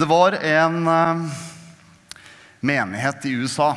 Det 0.00 0.06
var 0.08 0.32
en 0.32 0.86
eh, 0.88 1.32
menighet 2.60 3.24
i 3.24 3.30
USA. 3.30 3.76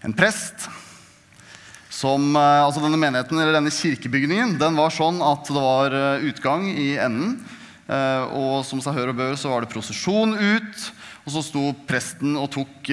En 0.00 0.12
prest 0.12 0.66
som 1.88 2.36
eh, 2.36 2.64
Altså 2.64 2.82
denne 2.82 2.98
menigheten, 2.98 3.38
eller 3.38 3.54
denne 3.54 3.70
kirkebygningen, 3.70 4.56
den 4.58 4.74
var 4.80 4.90
sånn 4.90 5.22
at 5.22 5.46
det 5.46 5.54
var 5.54 5.94
eh, 5.94 6.26
utgang 6.32 6.66
i 6.72 6.88
enden. 6.98 7.38
Og 7.88 8.66
som 8.68 8.82
seg 8.84 8.98
hør 8.98 9.14
og 9.14 9.16
bør, 9.16 9.38
så 9.38 9.48
var 9.48 9.64
det 9.64 9.70
prosesjon 9.72 10.34
ut. 10.34 10.82
Og 11.22 11.32
så 11.32 11.44
sto 11.46 11.62
presten 11.88 12.34
og 12.36 12.50
tok 12.52 12.90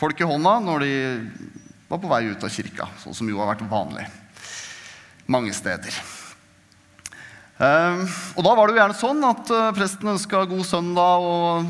folk 0.00 0.24
i 0.24 0.26
hånda 0.26 0.56
når 0.64 0.82
de 0.82 0.96
var 1.92 2.02
på 2.02 2.10
vei 2.10 2.24
ut 2.32 2.42
av 2.42 2.50
kirka. 2.50 2.88
Sånn 3.04 3.14
som 3.14 3.30
jo 3.30 3.38
har 3.38 3.52
vært 3.52 3.68
vanlig 3.70 4.08
mange 5.30 5.54
steder. 5.54 6.02
Eh, 7.54 8.16
og 8.34 8.42
da 8.42 8.54
var 8.54 8.66
det 8.66 8.74
jo 8.74 8.80
gjerne 8.80 8.98
sånn 8.98 9.28
at 9.28 9.52
eh, 9.54 9.68
presten 9.76 10.10
ønska 10.14 10.42
god 10.50 10.64
søndag, 10.66 11.22
og 11.22 11.68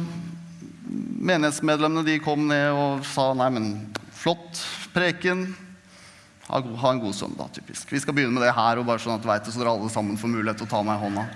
menighetsmedlemmene 1.24 2.06
de 2.06 2.16
kom 2.24 2.46
ned 2.48 2.72
og 2.72 3.04
sa 3.08 3.32
nei, 3.36 3.50
men 3.52 3.68
flott 4.16 4.62
preken. 4.94 5.46
Ha, 6.48 6.60
en 6.60 7.00
god 7.00 7.14
søndag, 7.16 7.52
typisk. 7.56 7.88
Vi 7.92 8.00
skal 8.00 8.16
begynne 8.16 8.36
med 8.36 8.44
det 8.44 8.56
her, 8.56 8.80
og 8.80 8.88
bare 8.88 9.00
sånn 9.00 9.16
at 9.16 9.24
du 9.24 9.28
vet 9.28 9.44
det, 9.44 9.52
så 9.52 9.60
dere 9.60 9.72
alle 9.76 9.92
sammen 9.92 10.20
får 10.20 10.32
mulighet 10.32 10.60
til 10.60 10.68
å 10.68 10.72
ta 10.74 10.82
meg 10.84 11.00
i 11.00 11.04
hånda 11.06 11.28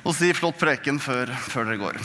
og 0.00 0.14
si 0.16 0.30
flott 0.36 0.58
preken 0.60 1.00
før, 1.02 1.28
før 1.28 1.66
dere 1.68 1.80
går. 1.80 1.98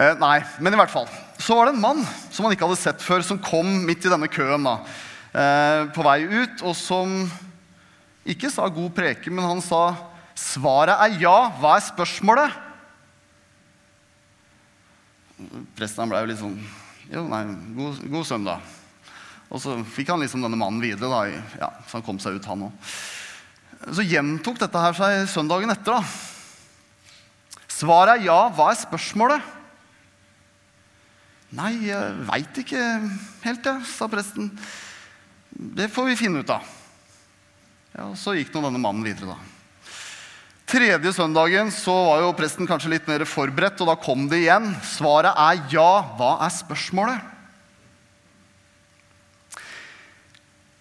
Eh, 0.00 0.14
nei, 0.20 0.38
men 0.64 0.72
i 0.72 0.78
hvert 0.80 0.92
fall. 0.92 1.08
Så 1.36 1.56
var 1.58 1.68
det 1.68 1.74
en 1.76 1.82
mann 1.82 2.00
som 2.32 2.46
han 2.46 2.54
ikke 2.54 2.64
hadde 2.68 2.80
sett 2.80 3.04
før, 3.04 3.24
som 3.26 3.40
kom 3.42 3.68
midt 3.86 4.06
i 4.06 4.12
denne 4.12 4.30
køen 4.32 4.64
da, 4.64 4.78
eh, 5.36 5.80
på 5.92 6.04
vei 6.06 6.22
ut, 6.24 6.62
og 6.64 6.76
som 6.78 7.26
ikke 8.22 8.50
sa 8.52 8.68
god 8.70 8.92
preken, 8.94 9.34
men 9.34 9.46
han 9.46 9.62
sa 9.64 9.96
svaret 10.38 11.00
er 11.06 11.16
ja. 11.22 11.36
Hva 11.58 11.76
er 11.76 11.86
spørsmålet? 11.88 12.60
Presten 15.76 16.10
ble 16.10 16.20
jo 16.22 16.28
litt 16.30 16.38
sånn 16.38 16.54
Jo, 17.10 17.24
nei, 17.28 17.42
god, 17.76 17.98
god 18.12 18.28
søndag. 18.28 18.68
Og 19.52 19.60
så 19.60 19.74
fikk 19.96 20.12
han 20.14 20.22
liksom 20.22 20.44
denne 20.44 20.56
mannen 20.56 20.80
videre, 20.80 21.10
da, 21.10 21.42
ja, 21.60 21.72
så 21.84 21.98
han 21.98 22.04
kom 22.06 22.20
seg 22.22 22.38
ut, 22.38 22.46
han 22.48 22.68
òg. 22.68 22.92
Så 23.92 24.04
gjentok 24.06 24.60
dette 24.62 24.80
her 24.80 24.94
seg 24.96 25.26
søndagen 25.28 25.74
etter. 25.74 25.98
da. 25.98 27.58
Svaret 27.68 28.20
er 28.20 28.28
ja. 28.30 28.38
Hva 28.54 28.70
er 28.70 28.78
spørsmålet? 28.78 29.50
Nei, 31.52 31.72
jeg 31.90 32.14
veit 32.30 32.62
ikke 32.62 32.82
helt, 33.42 33.66
jeg, 33.66 33.88
sa 33.90 34.08
presten. 34.08 34.48
Det 35.52 35.90
får 35.92 36.08
vi 36.08 36.20
finne 36.22 36.40
ut 36.40 36.54
av. 36.54 36.70
Ja, 37.92 38.08
Så 38.16 38.32
gikk 38.38 38.54
nå 38.54 38.62
denne 38.64 38.80
mannen 38.80 39.04
videre, 39.04 39.34
da. 39.34 39.52
Tredje 40.72 41.10
søndagen 41.12 41.68
så 41.74 41.92
var 41.92 42.22
jo 42.22 42.32
presten 42.36 42.68
kanskje 42.68 42.94
litt 42.94 43.08
mer 43.10 43.26
forberedt, 43.28 43.82
og 43.84 43.90
da 43.90 43.96
kom 44.00 44.24
det 44.30 44.44
igjen. 44.46 44.70
Svaret 44.94 45.36
er 45.36 45.58
ja. 45.74 45.90
Hva 46.16 46.38
er 46.46 46.54
spørsmålet? 46.54 47.28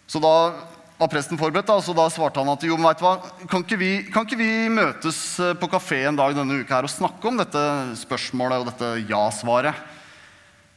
Så 0.07 0.21
da 0.23 0.35
var 1.01 1.09
presten 1.11 1.39
forberedt, 1.39 1.67
da, 1.67 1.79
så 1.83 1.95
da 1.97 2.05
svarte 2.13 2.39
han 2.39 2.51
at 2.53 2.63
jo, 2.63 2.77
men 2.77 2.87
vet 2.87 3.01
du 3.01 3.05
hva, 3.07 3.13
kan 3.49 3.65
ikke, 3.65 3.79
vi, 3.81 3.91
kan 4.13 4.27
ikke 4.27 4.39
vi 4.39 4.51
møtes 4.71 5.19
eh, 5.41 5.55
på 5.57 5.69
kafé 5.71 6.03
en 6.05 6.19
dag 6.19 6.35
denne 6.37 6.59
uka 6.61 6.77
her 6.77 6.87
og 6.87 6.93
snakke 6.93 7.27
om 7.27 7.39
dette 7.41 7.63
spørsmålet 8.03 8.61
og 8.61 8.69
dette 8.69 8.91
ja-svaret? 9.09 9.87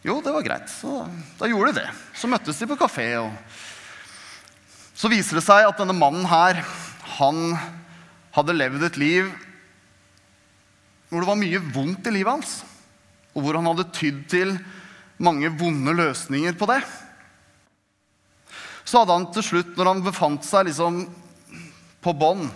Jo, 0.04 0.18
det 0.24 0.34
var 0.34 0.46
greit. 0.46 0.66
Så 0.72 1.04
da 1.38 1.48
gjorde 1.48 1.72
de 1.72 1.82
det. 1.82 1.90
Så 2.16 2.28
møttes 2.30 2.58
de 2.60 2.68
på 2.68 2.78
kafé. 2.80 3.06
og 3.20 3.30
Så 4.94 5.10
viser 5.10 5.40
det 5.40 5.44
seg 5.46 5.66
at 5.66 5.80
denne 5.80 5.96
mannen 5.96 6.26
her, 6.30 6.60
han 7.18 7.56
hadde 8.34 8.56
levd 8.56 8.86
et 8.86 8.98
liv 8.98 9.32
hvor 11.10 11.22
det 11.22 11.28
var 11.28 11.38
mye 11.38 11.60
vondt 11.74 12.08
i 12.10 12.12
livet 12.14 12.32
hans. 12.32 12.52
Og 13.34 13.44
hvor 13.44 13.58
han 13.58 13.68
hadde 13.68 13.90
tydd 13.94 14.24
til 14.30 14.56
mange 15.22 15.50
vonde 15.54 15.94
løsninger 15.94 16.56
på 16.58 16.66
det. 16.70 16.80
Så 18.84 19.00
hadde 19.00 19.14
han 19.14 19.28
til 19.34 19.46
slutt, 19.46 19.76
når 19.76 19.90
han 19.90 20.02
befant 20.04 20.46
seg 20.46 20.68
liksom 20.68 21.04
på 22.04 22.14
bånn, 22.18 22.48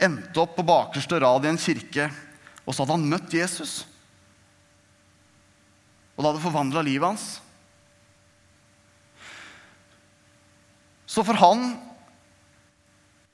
endte 0.00 0.40
opp 0.42 0.56
på 0.56 0.64
bakerste 0.66 1.20
rad 1.22 1.44
i 1.44 1.52
en 1.52 1.60
kirke, 1.60 2.08
og 2.64 2.74
så 2.74 2.82
hadde 2.82 2.96
han 2.96 3.10
møtt 3.12 3.36
Jesus. 3.36 3.74
Og 6.16 6.24
det 6.24 6.30
hadde 6.30 6.44
forvandla 6.48 6.82
livet 6.84 7.12
hans. 7.12 7.26
Så 11.16 11.22
for 11.24 11.38
han 11.40 11.70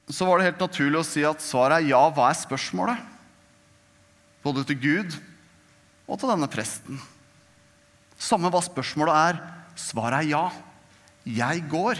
så 0.06 0.26
var 0.28 0.38
det 0.38 0.53
helt 0.53 0.60
naturlig 0.62 1.00
å 1.00 1.06
si 1.06 1.25
at 1.26 1.43
svaret 1.43 1.81
er 1.81 1.88
ja. 1.91 2.03
Hva 2.15 2.28
er 2.31 2.38
spørsmålet? 2.38 3.09
Både 4.44 4.62
til 4.69 4.78
Gud 4.78 5.16
og 6.06 6.20
til 6.20 6.31
denne 6.31 6.47
presten. 6.53 7.00
Samme 8.22 8.53
hva 8.54 8.60
spørsmålet 8.62 9.19
er, 9.19 9.41
svaret 9.75 10.20
er 10.20 10.31
ja. 10.31 10.44
Jeg 11.26 11.65
går. 11.72 11.98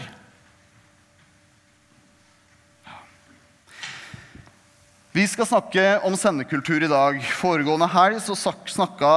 Vi 5.11 5.27
skal 5.27 5.51
snakke 5.51 5.87
om 6.07 6.15
sendekultur 6.15 6.79
i 6.79 6.91
dag. 6.91 7.19
Foregående 7.43 7.91
helg 7.91 8.23
så 8.23 8.39
snakka 8.39 9.13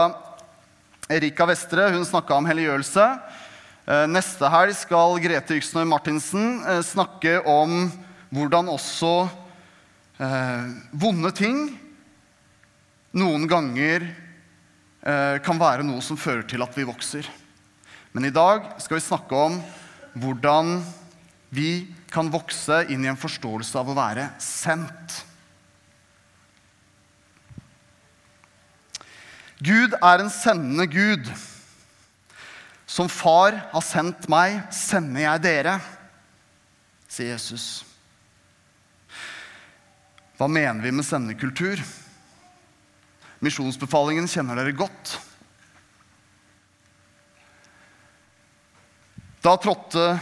Erika 1.14 1.46
Vestre 1.46 1.92
hun 1.94 2.02
om 2.02 2.50
helliggjørelse. 2.50 3.10
Eh, 3.86 4.02
Neste 4.10 4.48
helg 4.50 4.74
skal 4.74 5.20
Grete 5.22 5.54
Yksnøy 5.60 5.84
Martinsen 5.86 6.58
eh, 6.66 6.80
snakke 6.82 7.36
om 7.46 7.84
hvordan 8.34 8.66
også 8.72 9.10
eh, 10.18 10.64
vonde 10.90 11.30
ting 11.36 11.68
noen 13.16 13.46
ganger 13.48 14.12
kan 15.06 15.54
være 15.54 15.84
noe 15.86 16.02
som 16.02 16.18
fører 16.18 16.42
til 16.50 16.58
at 16.64 16.74
vi 16.74 16.82
vokser. 16.82 17.28
Men 18.10 18.24
i 18.26 18.32
dag 18.34 18.64
skal 18.82 18.96
vi 18.98 19.04
snakke 19.04 19.38
om 19.38 19.60
hvordan 20.18 20.80
vi 21.54 21.86
kan 22.10 22.26
vokse 22.34 22.80
inn 22.90 23.06
i 23.06 23.10
en 23.12 23.20
forståelse 23.20 23.78
av 23.78 23.92
å 23.92 23.94
være 23.94 24.26
sendt. 24.42 25.20
Gud 29.62 29.94
er 29.94 30.24
en 30.24 30.32
sendende 30.34 30.90
Gud. 30.90 31.30
Som 32.86 33.10
far 33.10 33.58
har 33.72 33.82
sendt 33.82 34.28
meg, 34.30 34.60
sender 34.70 35.24
jeg 35.24 35.42
dere, 35.42 35.76
sier 37.10 37.32
Jesus. 37.34 37.82
Hva 40.38 40.46
mener 40.52 40.84
vi 40.84 40.92
med 40.94 41.06
sendekultur? 41.06 41.80
Misjonsbefalingen 43.42 44.28
kjenner 44.30 44.58
dere 44.60 44.76
godt. 44.76 45.16
Da 49.42 49.54
trådte 49.62 50.16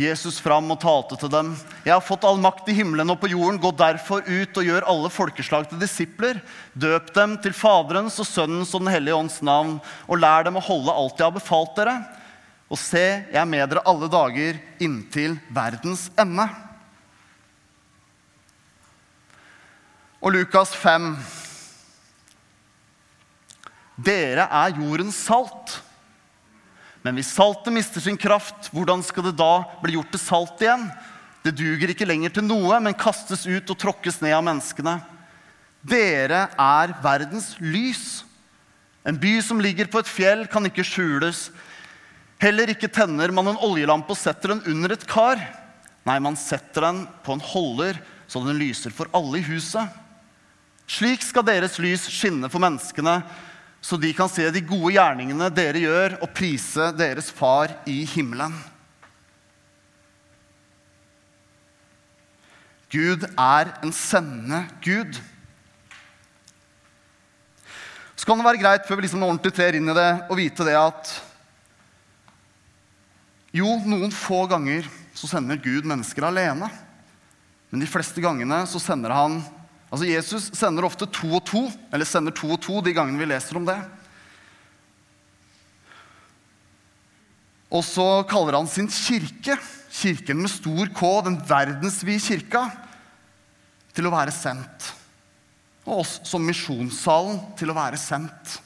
Jesus 0.00 0.38
fram 0.40 0.70
og 0.72 0.80
talte 0.80 1.18
til 1.20 1.28
dem. 1.32 1.50
Jeg 1.84 1.92
har 1.92 2.04
fått 2.04 2.24
all 2.24 2.38
makt 2.40 2.70
i 2.72 2.76
himmelen 2.78 3.12
og 3.12 3.18
på 3.20 3.28
jorden. 3.28 3.60
Gå 3.60 3.74
derfor 3.76 4.24
ut 4.24 4.56
og 4.56 4.64
gjør 4.64 4.86
alle 4.88 5.10
folkeslag 5.12 5.68
til 5.68 5.82
disipler. 5.82 6.40
Døp 6.72 7.12
dem 7.12 7.36
til 7.44 7.52
Faderens 7.56 8.16
og 8.22 8.28
Sønnens 8.28 8.72
og 8.72 8.86
Den 8.86 8.94
hellige 8.94 9.18
ånds 9.18 9.42
navn, 9.44 9.76
og 10.08 10.22
lær 10.22 10.48
dem 10.48 10.56
å 10.56 10.64
holde 10.64 10.96
alt 10.96 11.20
jeg 11.20 11.28
har 11.28 11.36
befalt 11.36 11.76
dere. 11.76 11.96
Og 12.72 12.80
se, 12.80 13.04
jeg 13.28 13.36
er 13.36 13.48
med 13.48 13.68
dere 13.68 13.84
alle 13.84 14.08
dager 14.08 14.56
inntil 14.80 15.36
verdens 15.52 16.08
ende. 16.16 16.48
Og 20.22 20.32
Lukas 20.32 20.72
5. 20.78 21.12
Dere 24.00 24.48
er 24.48 24.78
jordens 24.80 25.20
salt. 25.20 25.82
Men 27.02 27.18
hvis 27.18 27.32
saltet 27.34 27.74
mister 27.74 28.02
sin 28.02 28.18
kraft, 28.18 28.68
hvordan 28.70 29.02
skal 29.02 29.26
det 29.26 29.38
da 29.38 29.64
bli 29.82 29.96
gjort 29.96 30.12
til 30.14 30.22
salt 30.22 30.62
igjen? 30.62 30.86
Det 31.42 31.54
duger 31.58 31.90
ikke 31.90 32.06
lenger 32.06 32.36
til 32.36 32.46
noe, 32.46 32.78
men 32.78 32.94
kastes 32.94 33.42
ut 33.48 33.72
og 33.74 33.78
tråkkes 33.78 34.20
ned 34.22 34.36
av 34.36 34.44
menneskene. 34.46 35.00
Dere 35.82 36.46
er 36.54 36.94
verdens 37.02 37.56
lys. 37.58 38.22
En 39.02 39.18
by 39.18 39.40
som 39.42 39.58
ligger 39.58 39.90
på 39.90 39.98
et 39.98 40.10
fjell, 40.10 40.46
kan 40.46 40.62
ikke 40.68 40.86
skjules. 40.86 41.48
Heller 42.42 42.70
ikke 42.70 42.90
tenner 42.90 43.34
man 43.34 43.50
en 43.50 43.58
oljelampe 43.66 44.14
og 44.14 44.18
setter 44.18 44.54
den 44.54 44.62
under 44.70 44.94
et 44.94 45.06
kar. 45.10 45.42
Nei, 46.06 46.18
man 46.22 46.38
setter 46.38 46.86
den 46.86 47.04
på 47.26 47.34
en 47.34 47.42
holder, 47.42 47.98
så 48.30 48.42
den 48.46 48.58
lyser 48.58 48.94
for 48.94 49.10
alle 49.14 49.40
i 49.40 49.46
huset. 49.46 49.90
Slik 50.90 51.22
skal 51.26 51.46
deres 51.46 51.78
lys 51.82 52.06
skinne 52.10 52.50
for 52.50 52.62
menneskene, 52.62 53.20
så 53.82 53.98
de 53.98 54.12
kan 54.14 54.30
se 54.30 54.44
de 54.54 54.62
gode 54.62 54.94
gjerningene 54.94 55.48
dere 55.50 55.82
gjør, 55.82 56.14
og 56.22 56.30
prise 56.36 56.92
deres 56.94 57.32
far 57.34 57.74
i 57.90 58.04
himmelen. 58.06 58.54
Gud 62.92 63.24
er 63.26 63.72
en 63.82 63.94
sendende 63.96 64.62
Gud. 64.84 65.18
Så 68.14 68.28
kan 68.28 68.38
det 68.38 68.46
være 68.46 68.60
greit 68.60 68.86
før 68.86 69.00
vi 69.00 69.08
liksom 69.08 69.24
ordentlig 69.26 69.50
trer 69.56 69.74
inn 69.74 69.88
i 69.90 69.96
det, 69.96 70.10
å 70.30 70.38
vite 70.38 70.66
det 70.68 70.76
at 70.78 71.10
jo, 73.52 73.66
noen 73.84 74.12
få 74.14 74.44
ganger 74.48 74.86
så 75.16 75.28
sender 75.28 75.58
Gud 75.60 75.88
mennesker 75.88 76.24
alene. 76.24 76.70
Men 77.72 77.82
de 77.82 77.88
fleste 77.90 78.22
gangene 78.22 78.62
så 78.70 78.80
sender 78.80 79.12
han 79.16 79.40
Altså 79.92 80.08
Jesus 80.08 80.46
sender 80.56 80.86
ofte 80.88 81.04
to 81.12 81.28
og 81.36 81.42
to, 81.44 81.66
eller 81.92 82.08
sender 82.08 82.32
to 82.32 82.48
og 82.54 82.62
to 82.64 82.80
de 82.80 82.94
gangene 82.96 83.20
vi 83.20 83.28
leser 83.28 83.58
om 83.60 83.66
det. 83.68 83.76
Og 87.72 87.84
så 87.84 88.06
kaller 88.28 88.56
han 88.56 88.68
sin 88.68 88.88
kirke, 88.88 89.58
kirken 89.92 90.40
med 90.40 90.52
stor 90.52 90.88
K, 90.96 91.12
den 91.28 91.38
verdensvide 91.48 92.24
kirka, 92.24 92.66
til 93.92 94.08
å 94.08 94.12
være 94.12 94.32
sendt. 94.32 94.90
Og 95.84 96.00
oss 96.00 96.18
som 96.28 96.44
misjonssalen 96.44 97.40
til 97.58 97.72
å 97.72 97.76
være 97.76 98.00
sendt. 98.00 98.58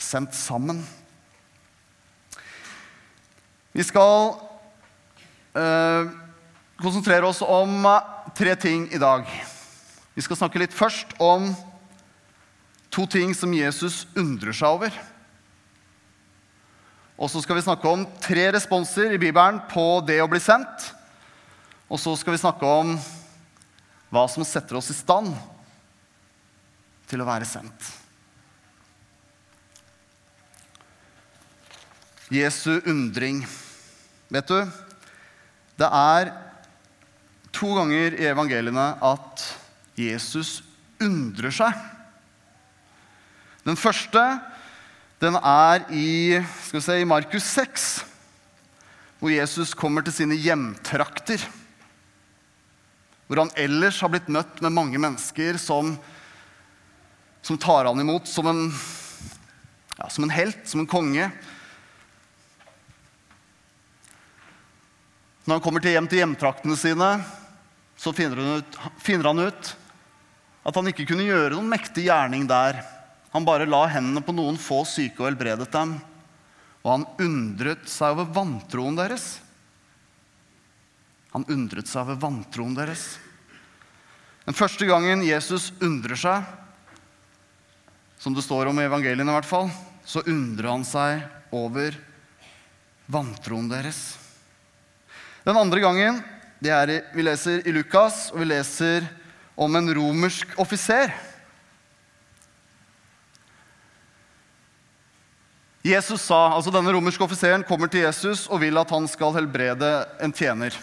Sendt 0.00 0.36
sammen. 0.36 0.82
Vi 3.72 3.84
skal 3.88 4.34
øh, 5.56 6.10
konsentrere 6.80 7.28
oss 7.28 7.40
om 7.44 7.86
tre 8.36 8.54
ting 8.56 8.88
i 8.92 8.98
dag. 9.00 9.26
Vi 10.14 10.22
skal 10.24 10.38
snakke 10.38 10.60
litt 10.60 10.74
først 10.74 11.14
om 11.22 11.50
to 12.92 13.06
ting 13.08 13.32
som 13.36 13.52
Jesus 13.56 14.02
undrer 14.18 14.56
seg 14.56 14.68
over. 14.68 14.98
Og 17.16 17.30
så 17.30 17.42
skal 17.44 17.58
vi 17.58 17.64
snakke 17.64 17.88
om 17.88 18.04
tre 18.24 18.48
responser 18.54 19.14
i 19.14 19.20
Bibelen 19.20 19.60
på 19.70 20.00
det 20.06 20.18
å 20.24 20.28
bli 20.30 20.40
sendt. 20.42 20.90
Og 21.92 22.00
så 22.00 22.14
skal 22.18 22.34
vi 22.34 22.42
snakke 22.42 22.66
om 22.66 22.94
hva 24.12 24.26
som 24.28 24.44
setter 24.44 24.78
oss 24.80 24.90
i 24.92 24.96
stand 24.96 25.32
til 27.08 27.22
å 27.22 27.28
være 27.28 27.48
sendt. 27.48 27.90
Jesu 32.32 32.80
undring. 32.88 33.42
Vet 34.32 34.48
du, 34.48 34.60
det 35.76 35.88
er 35.88 36.32
to 37.62 37.70
ganger 37.78 38.16
i 38.18 38.26
evangeliene 38.26 38.88
at 39.06 39.42
Jesus 39.98 40.60
undrer 41.02 41.54
seg. 41.54 41.76
Den 43.62 43.78
første 43.78 44.22
den 45.22 45.36
er 45.38 45.84
i, 45.94 46.40
se, 46.74 46.96
i 46.98 47.06
Markus 47.06 47.44
6, 47.54 47.84
hvor 49.20 49.30
Jesus 49.30 49.74
kommer 49.78 50.02
til 50.02 50.16
sine 50.16 50.34
hjemtrakter. 50.34 51.44
Hvor 53.28 53.44
han 53.44 53.52
ellers 53.54 54.00
har 54.02 54.10
blitt 54.10 54.32
møtt 54.34 54.58
med 54.64 54.74
mange 54.74 54.98
mennesker 54.98 55.60
som, 55.62 55.94
som 57.46 57.60
tar 57.62 57.86
han 57.86 58.02
imot 58.02 58.26
som 58.26 58.50
en, 58.50 58.64
ja, 60.00 60.10
som 60.10 60.26
en 60.26 60.34
helt, 60.34 60.66
som 60.66 60.82
en 60.82 60.90
konge. 60.90 61.30
Når 65.46 65.54
han 65.54 65.62
kommer 65.62 65.86
hjem 65.86 66.10
til 66.10 66.24
hjemtraktene 66.24 66.74
sine, 66.78 67.12
så 68.02 68.10
finner 68.12 68.36
han, 68.36 68.58
ut, 68.58 68.78
finner 68.98 69.30
han 69.30 69.44
ut 69.46 69.68
at 70.66 70.78
han 70.78 70.88
ikke 70.90 71.06
kunne 71.06 71.26
gjøre 71.26 71.54
noen 71.54 71.70
mektig 71.70 72.08
gjerning 72.08 72.48
der 72.50 72.80
han 73.30 73.46
bare 73.46 73.68
la 73.68 73.84
hendene 73.88 74.24
på 74.26 74.34
noen 74.34 74.58
få 74.60 74.82
syke 74.86 75.22
og 75.22 75.30
helbredet 75.30 75.70
dem. 75.72 75.94
Og 76.82 76.88
han 76.90 77.06
undret 77.22 77.86
seg 77.88 78.16
over 78.16 78.26
vantroen 78.34 78.98
deres. 78.98 79.26
Han 81.32 81.46
undret 81.48 81.88
seg 81.88 82.02
over 82.02 82.18
vantroen 82.26 82.74
deres. 82.76 83.06
Den 84.44 84.58
første 84.58 84.84
gangen 84.90 85.22
Jesus 85.24 85.70
undrer 85.80 86.18
seg, 86.18 86.42
som 88.18 88.34
det 88.34 88.44
står 88.44 88.68
om 88.68 88.82
i 88.82 88.88
evangeliene 88.90 89.30
i 89.30 89.38
hvert 89.38 89.48
fall, 89.48 89.70
så 90.04 90.24
undrer 90.26 90.74
han 90.74 90.84
seg 90.86 91.22
over 91.54 91.94
vantroen 93.06 93.70
deres. 93.70 94.02
Den 95.46 95.58
andre 95.58 95.80
gangen 95.82 96.20
er 96.70 97.00
vi 97.14 97.22
leser 97.22 97.66
i 97.66 97.72
Lukas, 97.72 98.30
og 98.30 98.38
vi 98.38 98.44
leser 98.52 99.08
om 99.56 99.76
en 99.76 99.94
romersk 99.94 100.54
offiser 100.62 101.10
Jesus 105.82 106.22
sa, 106.28 106.52
altså 106.54 106.70
Denne 106.70 106.92
romerske 106.94 107.24
offiseren 107.26 107.64
kommer 107.66 107.90
til 107.90 108.04
Jesus 108.04 108.46
og 108.46 108.60
vil 108.62 108.78
at 108.78 108.90
han 108.94 109.08
skal 109.10 109.34
helbrede 109.34 109.90
en 110.22 110.32
tjener. 110.32 110.76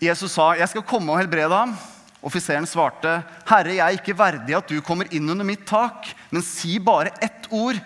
Jesus 0.00 0.32
sa, 0.32 0.54
'Jeg 0.56 0.68
skal 0.68 0.82
komme 0.82 1.12
og 1.12 1.18
helbrede 1.18 1.52
ham.' 1.52 1.76
Offiseren 2.24 2.64
svarte, 2.64 3.22
'Herre, 3.44 3.76
jeg 3.76 3.84
er 3.84 3.98
ikke 4.00 4.16
verdig 4.16 4.56
at 4.56 4.68
du 4.68 4.80
kommer 4.80 5.04
inn 5.12 5.28
under 5.28 5.44
mitt 5.44 5.66
tak, 5.66 6.08
men 6.30 6.40
si 6.40 6.78
bare 6.78 7.12
ett 7.20 7.46
ord, 7.50 7.76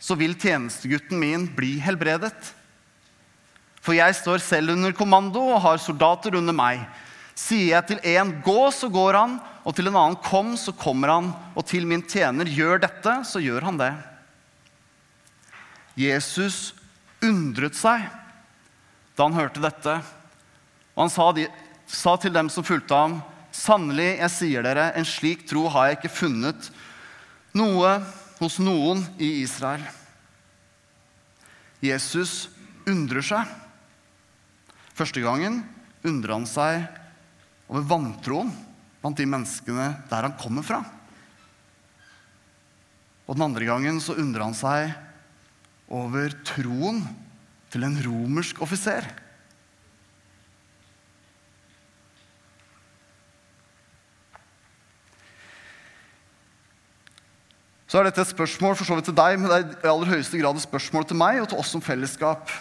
så 0.00 0.16
vil 0.16 0.32
tjenestegutten 0.32 1.20
min 1.20 1.46
bli 1.46 1.78
helbredet.' 1.78 2.54
For 3.80 3.96
jeg 3.96 4.16
står 4.18 4.42
selv 4.44 4.74
under 4.74 4.92
kommando 4.96 5.42
og 5.54 5.62
har 5.64 5.80
soldater 5.80 6.36
under 6.36 6.54
meg. 6.56 6.82
Sier 7.34 7.76
jeg 7.76 7.86
til 7.88 8.00
en 8.16 8.42
'gå', 8.42 8.72
så 8.72 8.88
går 8.92 9.16
han, 9.16 9.40
og 9.64 9.74
til 9.74 9.88
en 9.88 9.96
annen 9.96 10.16
'kom', 10.16 10.56
så 10.56 10.72
kommer 10.72 11.08
han, 11.08 11.34
og 11.56 11.66
til 11.66 11.86
min 11.86 12.02
tjener 12.02 12.44
'gjør 12.44 12.80
dette', 12.80 13.24
så 13.24 13.40
gjør 13.40 13.62
han 13.64 13.78
det. 13.78 13.94
Jesus 15.96 16.74
undret 17.22 17.74
seg 17.74 18.08
da 19.16 19.26
han 19.26 19.36
hørte 19.36 19.60
dette. 19.60 20.00
Og 20.96 21.04
han 21.04 21.12
sa, 21.12 21.32
de, 21.32 21.48
sa 21.86 22.16
til 22.16 22.32
dem 22.32 22.48
som 22.48 22.64
fulgte 22.64 22.94
ham, 22.94 23.22
sannelig, 23.52 24.18
jeg 24.18 24.30
sier 24.30 24.62
dere, 24.62 24.92
en 24.96 25.04
slik 25.04 25.46
tro 25.48 25.66
har 25.68 25.90
jeg 25.90 25.98
ikke 25.98 26.16
funnet 26.20 26.70
noe 27.56 27.98
hos 28.38 28.58
noen 28.62 29.02
i 29.18 29.42
Israel. 29.42 29.84
Jesus 31.84 32.48
undrer 32.88 33.24
seg. 33.24 33.59
Første 35.00 35.22
gangen 35.24 35.62
undrer 36.04 36.34
han 36.34 36.42
seg 36.44 36.82
over 37.70 37.86
vantroen 37.88 38.50
blant 39.00 39.16
de 39.16 39.24
menneskene 39.32 39.86
der 40.10 40.26
han 40.26 40.34
kommer 40.36 40.66
fra. 40.66 40.82
Og 43.24 43.38
den 43.38 43.46
andre 43.46 43.64
gangen 43.64 43.96
så 44.04 44.18
undrer 44.20 44.44
han 44.44 44.58
seg 44.58 44.92
over 45.88 46.36
troen 46.44 47.00
til 47.72 47.86
en 47.86 47.96
romersk 48.04 48.60
offiser. 48.60 49.08
Så 57.88 58.02
er 58.02 58.10
dette 58.10 58.20
et 58.20 58.34
spørsmål 58.36 58.76
for 58.76 58.84
så 58.84 59.00
vidt 59.00 59.08
til 59.08 59.16
deg, 59.16 59.40
men 59.40 59.48
det 59.48 59.62
er 59.64 59.88
i 59.88 59.94
aller 59.96 60.12
høyeste 60.12 60.38
grad 60.44 60.60
et 60.60 60.68
spørsmål 60.68 61.08
til 61.08 61.22
meg 61.24 61.40
og 61.40 61.48
til 61.50 61.64
oss 61.64 61.72
som 61.72 61.82
fellesskap. 61.82 62.52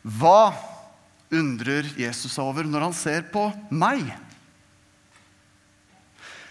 Hva 0.00 0.69
undrer 1.30 1.86
Jesus 1.98 2.34
seg 2.34 2.44
over 2.44 2.66
når 2.66 2.88
han 2.88 2.96
ser 2.96 3.24
på 3.32 3.46
meg? 3.70 4.02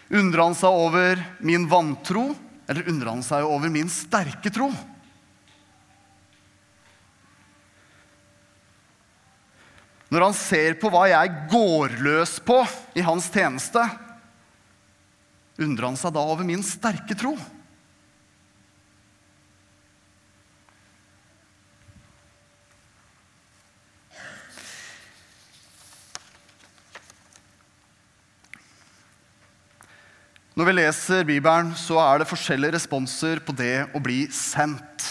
Undrer 0.09 0.48
han 0.48 0.57
seg 0.57 0.74
over 0.74 1.19
min 1.45 1.67
vantro, 1.69 2.31
eller 2.69 2.88
undrer 2.89 3.12
han 3.13 3.25
seg 3.25 3.45
over 3.45 3.69
min 3.74 3.91
sterke 3.91 4.51
tro? 4.53 4.71
Når 10.09 10.25
han 10.25 10.33
ser 10.33 10.79
på 10.81 10.89
hva 10.89 11.03
jeg 11.12 11.36
går 11.51 12.00
løs 12.01 12.39
på 12.41 12.57
i 12.98 13.03
hans 13.05 13.27
tjeneste, 13.29 13.83
undrer 15.62 15.91
han 15.91 16.00
seg 16.00 16.15
da 16.15 16.24
over 16.25 16.48
min 16.48 16.65
sterke 16.65 17.13
tro. 17.19 17.36
Når 30.60 30.68
vi 30.68 30.74
leser 30.75 31.22
Bibelen, 31.24 31.70
så 31.80 31.96
er 32.04 32.20
det 32.20 32.25
forskjellige 32.28 32.74
responser 32.75 33.39
på 33.39 33.54
det 33.56 33.86
å 33.96 34.00
bli 34.04 34.25
sendt. 34.36 35.06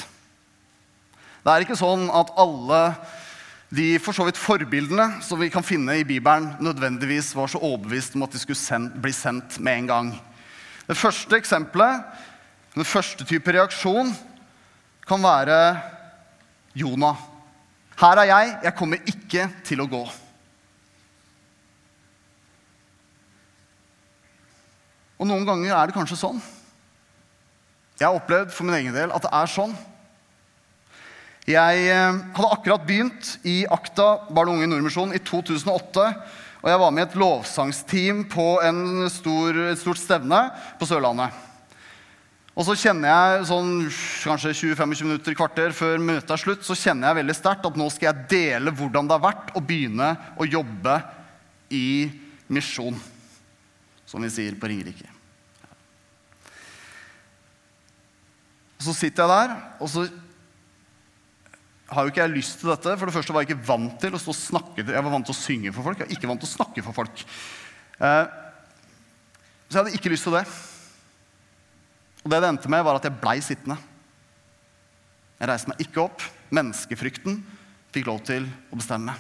Det 1.41 1.49
er 1.49 1.65
ikke 1.65 1.79
sånn 1.81 2.03
at 2.13 2.35
alle 2.37 2.81
de 3.73 3.87
for 4.05 4.13
så 4.13 4.27
vidt 4.29 4.37
forbildene 4.37 5.07
som 5.25 5.41
vi 5.41 5.49
kan 5.49 5.65
finne 5.65 5.97
i 5.97 6.05
Bibelen, 6.05 6.51
nødvendigvis 6.61 7.31
var 7.33 7.49
så 7.49 7.63
overbevist 7.65 8.19
om 8.19 8.27
at 8.27 8.37
de 8.37 8.43
skulle 8.43 8.61
send, 8.61 8.93
bli 9.01 9.15
sendt 9.17 9.57
med 9.57 9.87
en 9.87 9.91
gang. 9.95 10.13
Det 10.85 11.01
første 11.01 11.41
eksempelet, 11.41 12.05
den 12.77 12.93
første 12.93 13.25
type 13.25 13.57
reaksjon, 13.57 14.13
kan 15.09 15.25
være 15.25 15.59
Jonah. 16.77 17.25
Her 18.05 18.21
er 18.21 18.35
jeg, 18.35 18.57
jeg 18.69 18.79
kommer 18.85 19.15
ikke 19.17 19.49
til 19.65 19.81
å 19.81 19.89
gå. 19.97 20.05
Og 25.19 25.27
noen 25.27 25.47
ganger 25.47 25.75
er 25.75 25.91
det 25.91 25.97
kanskje 25.97 26.19
sånn. 26.21 26.41
Jeg 27.99 28.07
har 28.07 28.17
opplevd 28.17 28.53
for 28.55 28.69
min 28.69 28.79
egen 28.79 28.95
del 28.95 29.15
at 29.15 29.25
det 29.27 29.33
er 29.35 29.51
sånn. 29.51 29.75
Jeg 31.49 31.87
eh, 31.89 32.19
hadde 32.37 32.53
akkurat 32.55 32.85
begynt 32.87 33.39
i 33.49 33.63
Akta 33.73 34.29
barn 34.29 34.53
og 34.53 34.59
unge 34.59 34.69
Nordmisjon 34.71 35.15
i 35.17 35.23
2008. 35.25 36.07
Og 36.59 36.71
jeg 36.71 36.81
var 36.83 36.95
med 36.95 37.05
i 37.05 37.09
et 37.09 37.19
lovsangsteam 37.19 38.25
på 38.31 38.47
stor, 39.15 39.61
et 39.71 39.81
stort 39.81 40.01
stevne 40.01 40.41
på 40.79 40.89
Sørlandet. 40.91 41.45
Og 42.59 42.67
så 42.67 42.75
kjenner 42.75 43.07
jeg 43.07 43.45
sånn 43.53 43.69
kanskje 44.27 44.51
20-25 44.75 45.07
minutter, 45.07 45.37
kvarter 45.39 45.75
før 45.77 46.01
møtet 46.03 46.33
er 46.35 46.41
slutt, 46.43 46.65
så 46.67 46.75
kjenner 46.75 47.07
jeg 47.07 47.21
veldig 47.21 47.37
sterkt 47.39 47.69
at 47.69 47.79
nå 47.79 47.87
skal 47.95 48.09
jeg 48.09 48.25
dele 48.33 48.75
hvordan 48.75 49.07
det 49.07 49.15
har 49.15 49.23
vært 49.29 49.53
å 49.55 49.63
begynne 49.63 50.09
å 50.35 50.49
jobbe 50.49 50.97
i 51.71 52.09
misjon, 52.51 52.99
som 54.09 54.25
vi 54.25 54.31
sier 54.33 54.57
på 54.57 54.71
Ringerike. 54.71 55.11
Så 58.79 58.95
sitter 58.95 59.27
jeg 59.27 59.35
der, 59.35 59.55
og 59.83 59.91
så 59.91 60.07
har 61.89 62.05
jo 62.05 62.13
ikke 62.13 62.23
jeg 62.23 62.37
lyst 62.37 62.61
til 62.61 62.71
dette. 62.71 62.95
For 62.95 63.09
det 63.09 63.15
første 63.17 63.35
var 63.35 63.45
jeg 63.45 63.51
ikke 63.51 63.69
vant 63.69 63.97
til 64.01 64.15
å 64.15 64.21
stå 64.21 64.33
og 64.33 64.39
snakke. 64.39 64.85
Jeg 64.85 65.05
var 65.05 65.13
vant 65.13 65.29
til 65.29 65.35
å 65.35 65.39
synge 65.39 65.73
for 65.75 65.87
folk. 65.87 66.01
Jeg 66.01 66.09
var 66.09 66.17
ikke 66.17 66.31
vant 66.31 66.43
til 66.45 66.49
å 66.49 66.57
snakke 66.57 66.85
for 66.87 66.97
folk. 66.97 67.25
Eh, 67.99 68.25
så 69.69 69.77
jeg 69.77 69.81
hadde 69.83 69.95
ikke 69.99 70.13
lyst 70.13 70.29
til 70.29 70.37
det. 70.39 70.45
Og 72.25 72.33
det 72.33 72.43
det 72.45 72.51
endte 72.53 72.73
med, 72.73 72.85
var 72.87 73.01
at 73.01 73.09
jeg 73.09 73.21
blei 73.21 73.39
sittende. 73.45 73.79
Jeg 75.39 75.51
reiste 75.51 75.73
meg 75.73 75.83
ikke 75.85 76.05
opp. 76.05 76.25
Menneskefrykten 76.55 77.43
fikk 77.95 78.09
lov 78.09 78.23
til 78.29 78.47
å 78.73 78.79
bestemme. 78.79 79.17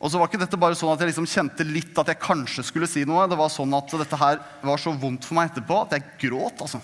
Og 0.00 0.08
så 0.08 0.16
var 0.16 0.30
ikke 0.30 0.40
dette 0.40 0.56
bare 0.60 0.76
sånn 0.78 0.94
at 0.94 1.02
jeg 1.02 1.10
liksom 1.10 1.28
kjente 1.28 1.66
litt 1.68 1.98
at 2.00 2.08
jeg 2.08 2.22
kanskje 2.22 2.64
skulle 2.64 2.88
si 2.88 3.02
noe. 3.04 3.26
Det 3.28 3.36
var 3.36 3.52
sånn 3.52 3.74
at 3.76 3.92
dette 4.00 4.16
her 4.16 4.40
var 4.64 4.80
så 4.80 4.94
vondt 4.96 5.26
for 5.28 5.36
meg 5.36 5.50
etterpå 5.50 5.82
at 5.82 5.98
jeg 5.98 6.06
gråt. 6.24 6.62
altså. 6.64 6.80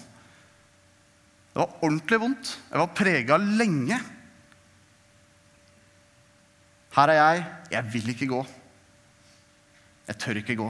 Det 1.55 1.63
var 1.63 1.79
ordentlig 1.81 2.19
vondt. 2.21 2.53
Jeg 2.69 2.83
var 2.83 2.93
prega 2.93 3.39
lenge. 3.41 3.97
Her 6.99 7.15
er 7.15 7.19
jeg. 7.23 7.47
Jeg 7.73 7.93
vil 7.95 8.13
ikke 8.13 8.29
gå. 8.35 8.43
Jeg 10.11 10.21
tør 10.21 10.43
ikke 10.43 10.59
gå. 10.61 10.69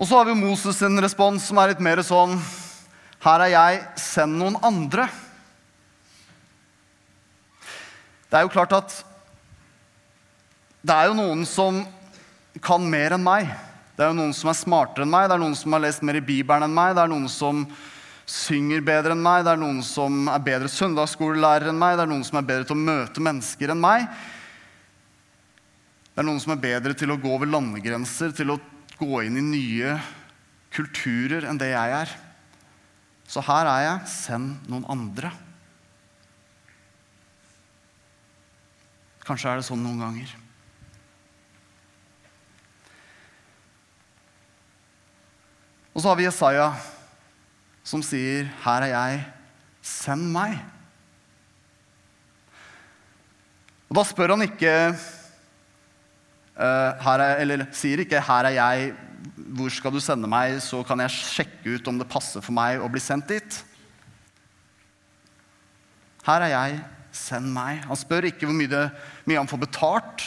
Og 0.00 0.08
så 0.08 0.16
har 0.16 0.24
vi 0.24 0.40
Moses 0.40 0.80
sin 0.80 0.96
respons, 1.04 1.44
som 1.44 1.60
er 1.60 1.74
litt 1.74 1.84
mer 1.84 2.00
sånn 2.00 2.38
Her 3.20 3.42
er 3.44 3.52
jeg, 3.52 3.82
send 4.00 4.40
noen 4.40 4.56
andre. 4.64 5.04
Det 8.30 8.38
er 8.38 8.46
jo 8.46 8.52
klart 8.54 8.74
at 8.76 8.92
det 10.86 10.94
er 10.94 11.10
jo 11.10 11.16
noen 11.18 11.42
som 11.48 11.82
kan 12.62 12.84
mer 12.88 13.16
enn 13.16 13.24
meg. 13.24 13.50
Det 13.96 14.06
er 14.06 14.12
jo 14.12 14.16
noen 14.20 14.32
som 14.36 14.48
er 14.52 14.56
smartere 14.56 15.04
enn 15.04 15.12
meg, 15.12 15.26
det 15.28 15.34
er 15.36 15.42
noen 15.42 15.56
som 15.58 15.74
har 15.74 15.82
lest 15.84 16.04
mer 16.06 16.16
i 16.16 16.24
Bibelen 16.24 16.64
enn 16.64 16.76
meg, 16.76 16.94
det 16.96 17.02
er 17.02 17.10
noen 17.10 17.26
som 17.28 17.66
synger 18.30 18.80
bedre 18.86 19.16
enn 19.16 19.20
meg, 19.20 19.42
det 19.44 19.52
er 19.52 19.60
noen 19.60 19.82
som 19.84 20.30
er 20.30 20.44
bedre 20.46 20.70
søndagsskolelærer 20.72 21.72
enn 21.72 21.80
meg, 21.80 21.98
det 21.98 22.06
er 22.06 22.12
noen 22.12 22.24
som 22.24 22.38
er 22.40 22.46
bedre 22.48 22.68
til 22.70 22.78
å 22.78 22.84
møte 22.86 23.24
mennesker 23.26 23.74
enn 23.74 23.82
meg. 23.82 24.06
Det 26.14 26.22
er 26.22 26.28
noen 26.30 26.40
som 26.40 26.54
er 26.54 26.62
bedre 26.62 26.94
til 26.96 27.12
å 27.12 27.18
gå 27.20 27.34
over 27.34 27.50
landegrenser, 27.50 28.32
til 28.36 28.54
å 28.54 28.60
gå 29.00 29.20
inn 29.26 29.36
i 29.40 29.44
nye 29.50 29.98
kulturer 30.72 31.50
enn 31.50 31.60
det 31.60 31.74
jeg 31.74 31.94
er. 31.98 32.16
Så 33.30 33.42
her 33.46 33.68
er 33.68 33.86
jeg. 33.86 34.10
Send 34.10 34.70
noen 34.70 34.86
andre. 34.90 35.30
Kanskje 39.26 39.50
er 39.50 39.60
det 39.60 39.66
sånn 39.66 39.82
noen 39.84 40.00
ganger. 40.00 40.32
Og 45.94 46.02
så 46.02 46.08
har 46.08 46.16
vi 46.16 46.24
Jesaja, 46.24 46.68
som 47.84 48.02
sier, 48.02 48.48
'Her 48.62 48.82
er 48.82 48.92
jeg, 48.94 49.24
send 49.82 50.30
meg'. 50.32 50.60
Og 53.90 53.96
da 53.96 54.04
spør 54.06 54.36
han 54.36 54.42
ikke 54.46 54.94
uh, 56.56 57.08
er, 57.10 57.40
Eller 57.42 57.66
sier 57.72 57.98
ikke 57.98 58.20
'Her 58.20 58.44
er 58.46 58.56
jeg, 58.56 58.94
hvor 59.36 59.68
skal 59.68 59.92
du 59.92 60.00
sende 60.00 60.28
meg?' 60.28 60.62
'Så 60.62 60.86
kan 60.86 61.00
jeg 61.00 61.10
sjekke 61.10 61.74
ut 61.74 61.88
om 61.88 61.98
det 61.98 62.08
passer 62.08 62.40
for 62.40 62.52
meg 62.52 62.80
å 62.80 62.88
bli 62.88 63.00
sendt 63.00 63.28
dit'. 63.28 63.64
Her 66.24 66.40
er 66.46 66.52
jeg, 66.54 66.84
send 67.14 67.50
meg. 67.54 67.82
Han 67.88 67.98
spør 67.98 68.28
ikke 68.28 68.48
hvor 68.48 68.56
mye, 68.56 68.70
det, 68.70 68.84
mye 69.28 69.40
han 69.40 69.50
får 69.50 69.62
betalt, 69.64 70.24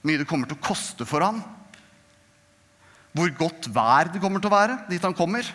hvor 0.00 0.10
mye 0.10 0.22
det 0.22 0.28
kommer 0.30 0.50
til 0.50 0.58
å 0.58 0.66
koste 0.66 1.06
for 1.08 1.24
ham, 1.24 1.42
hvor 3.16 3.32
godt 3.38 3.70
vær 3.72 4.12
det 4.12 4.20
kommer 4.20 4.42
til 4.42 4.50
å 4.50 4.56
være 4.56 4.80
dit 4.90 5.04
han 5.04 5.16
kommer. 5.16 5.46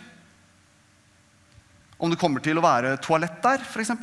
Om 2.01 2.09
det 2.09 2.17
kommer 2.17 2.41
til 2.41 2.57
å 2.57 2.65
være 2.65 2.95
toalett 3.05 3.37
der, 3.43 3.61
f.eks. 3.61 3.93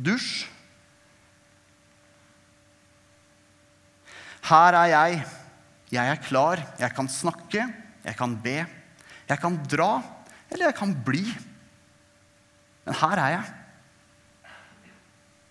Dusj. 0.00 0.48
Her 4.48 4.78
er 4.78 4.88
jeg. 4.94 5.20
Jeg 5.92 6.14
er 6.14 6.22
klar. 6.24 6.62
Jeg 6.80 6.96
kan 6.96 7.10
snakke. 7.12 7.66
Jeg 8.06 8.16
kan 8.16 8.34
be. 8.40 8.56
Jeg 9.28 9.42
kan 9.42 9.58
dra. 9.68 9.92
Eller 10.48 10.70
jeg 10.70 10.78
kan 10.78 10.94
bli. 11.06 11.26
Men 12.86 12.96
her 13.02 13.20
er 13.20 13.34
jeg. 13.36 13.59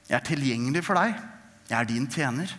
Jeg 0.10 0.18
er 0.18 0.26
tilgjengelig 0.26 0.82
for 0.88 0.98
deg. 0.98 1.14
Jeg 1.70 1.78
er 1.78 1.90
din 1.90 2.08
tjener. 2.10 2.50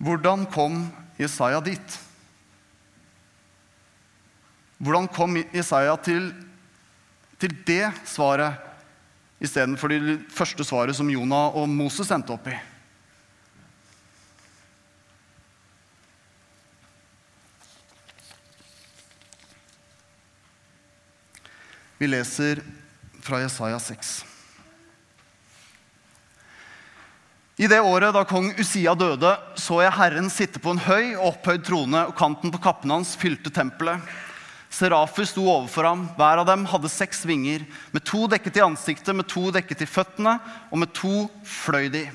Hvordan 0.00 0.46
kom 0.48 0.86
Jesaja 1.20 1.60
dit? 1.60 1.98
Hvordan 4.80 5.10
kom 5.12 5.36
Jesaja 5.52 5.92
til, 6.00 6.30
til 7.36 7.52
det 7.68 7.84
svaret 8.08 8.56
istedenfor 9.44 9.92
det 9.92 10.16
første 10.32 10.64
svaret 10.64 10.96
som 10.96 11.08
Jonah 11.12 11.52
og 11.52 11.68
Moses 11.68 12.08
endte 12.16 12.32
opp 12.32 12.48
i? 12.48 12.56
Vi 22.00 22.06
leser 22.08 22.62
fra 23.20 23.42
Jesaja 23.42 23.78
6. 23.78 24.24
I 27.60 27.66
det 27.68 27.80
året 27.84 28.14
da 28.16 28.22
kong 28.24 28.54
Usia 28.56 28.94
døde, 28.96 29.34
så 29.60 29.82
jeg 29.82 29.92
Herren 29.98 30.30
sitte 30.32 30.62
på 30.64 30.72
en 30.72 30.80
høy 30.80 31.10
og 31.10 31.26
opphøyd 31.34 31.66
trone, 31.66 32.06
og 32.08 32.14
kanten 32.16 32.54
på 32.54 32.60
kappen 32.64 32.94
hans 32.94 33.10
fylte 33.20 33.52
tempelet. 33.52 34.00
Serafer 34.72 35.28
sto 35.28 35.44
overfor 35.44 35.90
ham. 35.90 36.06
Hver 36.16 36.40
av 36.40 36.48
dem 36.48 36.64
hadde 36.70 36.88
seks 36.88 37.20
vinger. 37.28 37.66
Med 37.92 38.06
to 38.08 38.22
dekket 38.32 38.56
i 38.56 38.62
ansiktet, 38.64 39.12
med 39.12 39.28
to 39.28 39.50
dekket 39.52 39.84
i 39.84 39.88
føttene, 39.90 40.38
og 40.72 40.80
med 40.80 40.94
to 40.96 41.26
fløy 41.44 41.90
de. 41.92 42.06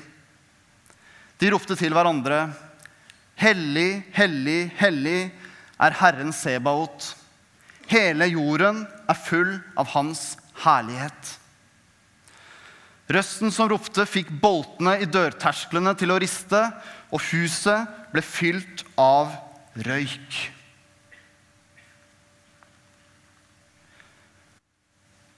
De 1.38 1.52
ropte 1.54 1.76
til 1.78 1.94
hverandre. 1.94 2.40
Hellig, 3.38 4.02
hellig, 4.18 4.64
hellig 4.82 5.20
er 5.78 5.96
Herren 6.02 6.34
Sebaot. 6.34 7.12
Hele 7.86 8.26
jorden 8.32 8.84
er 9.06 9.18
full 9.18 9.58
av 9.78 9.92
Hans 9.94 10.34
herlighet. 10.64 11.36
Røsten 13.06 13.52
som 13.54 13.68
ropte, 13.70 14.02
fikk 14.08 14.32
boltene 14.42 14.96
i 14.98 15.06
dørtersklene 15.06 15.92
til 15.98 16.10
å 16.10 16.18
riste, 16.18 16.64
og 17.14 17.22
huset 17.30 17.86
ble 18.10 18.22
fylt 18.26 18.82
av 18.98 19.30
røyk. 19.86 20.40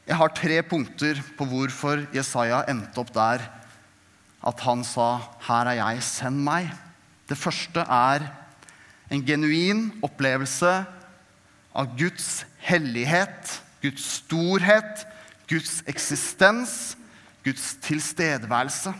Jeg 0.08 0.16
har 0.16 0.32
tre 0.32 0.62
punkter 0.64 1.20
på 1.36 1.44
hvorfor 1.50 2.06
Jesaja 2.16 2.62
endte 2.72 3.02
opp 3.02 3.10
der 3.12 3.44
at 4.48 4.60
han 4.64 4.84
sa, 4.84 5.20
'Her 5.44 5.66
er 5.68 5.76
jeg, 5.76 6.02
send 6.02 6.40
meg'. 6.40 6.72
Det 7.28 7.36
første 7.36 7.84
er 7.84 8.24
en 9.10 9.20
genuin 9.20 9.92
opplevelse 10.00 10.86
av 11.72 11.96
Guds 11.98 12.46
hellighet, 12.64 13.58
Guds 13.82 14.04
storhet, 14.18 15.06
Guds 15.48 15.82
eksistens 15.88 16.96
Guds 17.48 17.76
tilstedeværelse. 17.80 18.92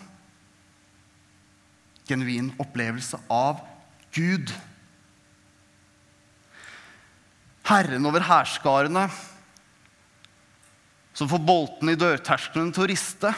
Genuin 2.09 2.53
opplevelse 2.59 3.19
av 3.29 3.61
Gud. 4.15 4.53
Herren 7.69 8.07
over 8.09 8.25
hærskarene, 8.25 9.09
som 11.13 11.29
får 11.29 11.43
boltene 11.45 11.93
i 11.93 12.01
dørterskelen 12.01 12.71
til 12.73 12.87
å 12.87 12.89
riste. 12.89 13.35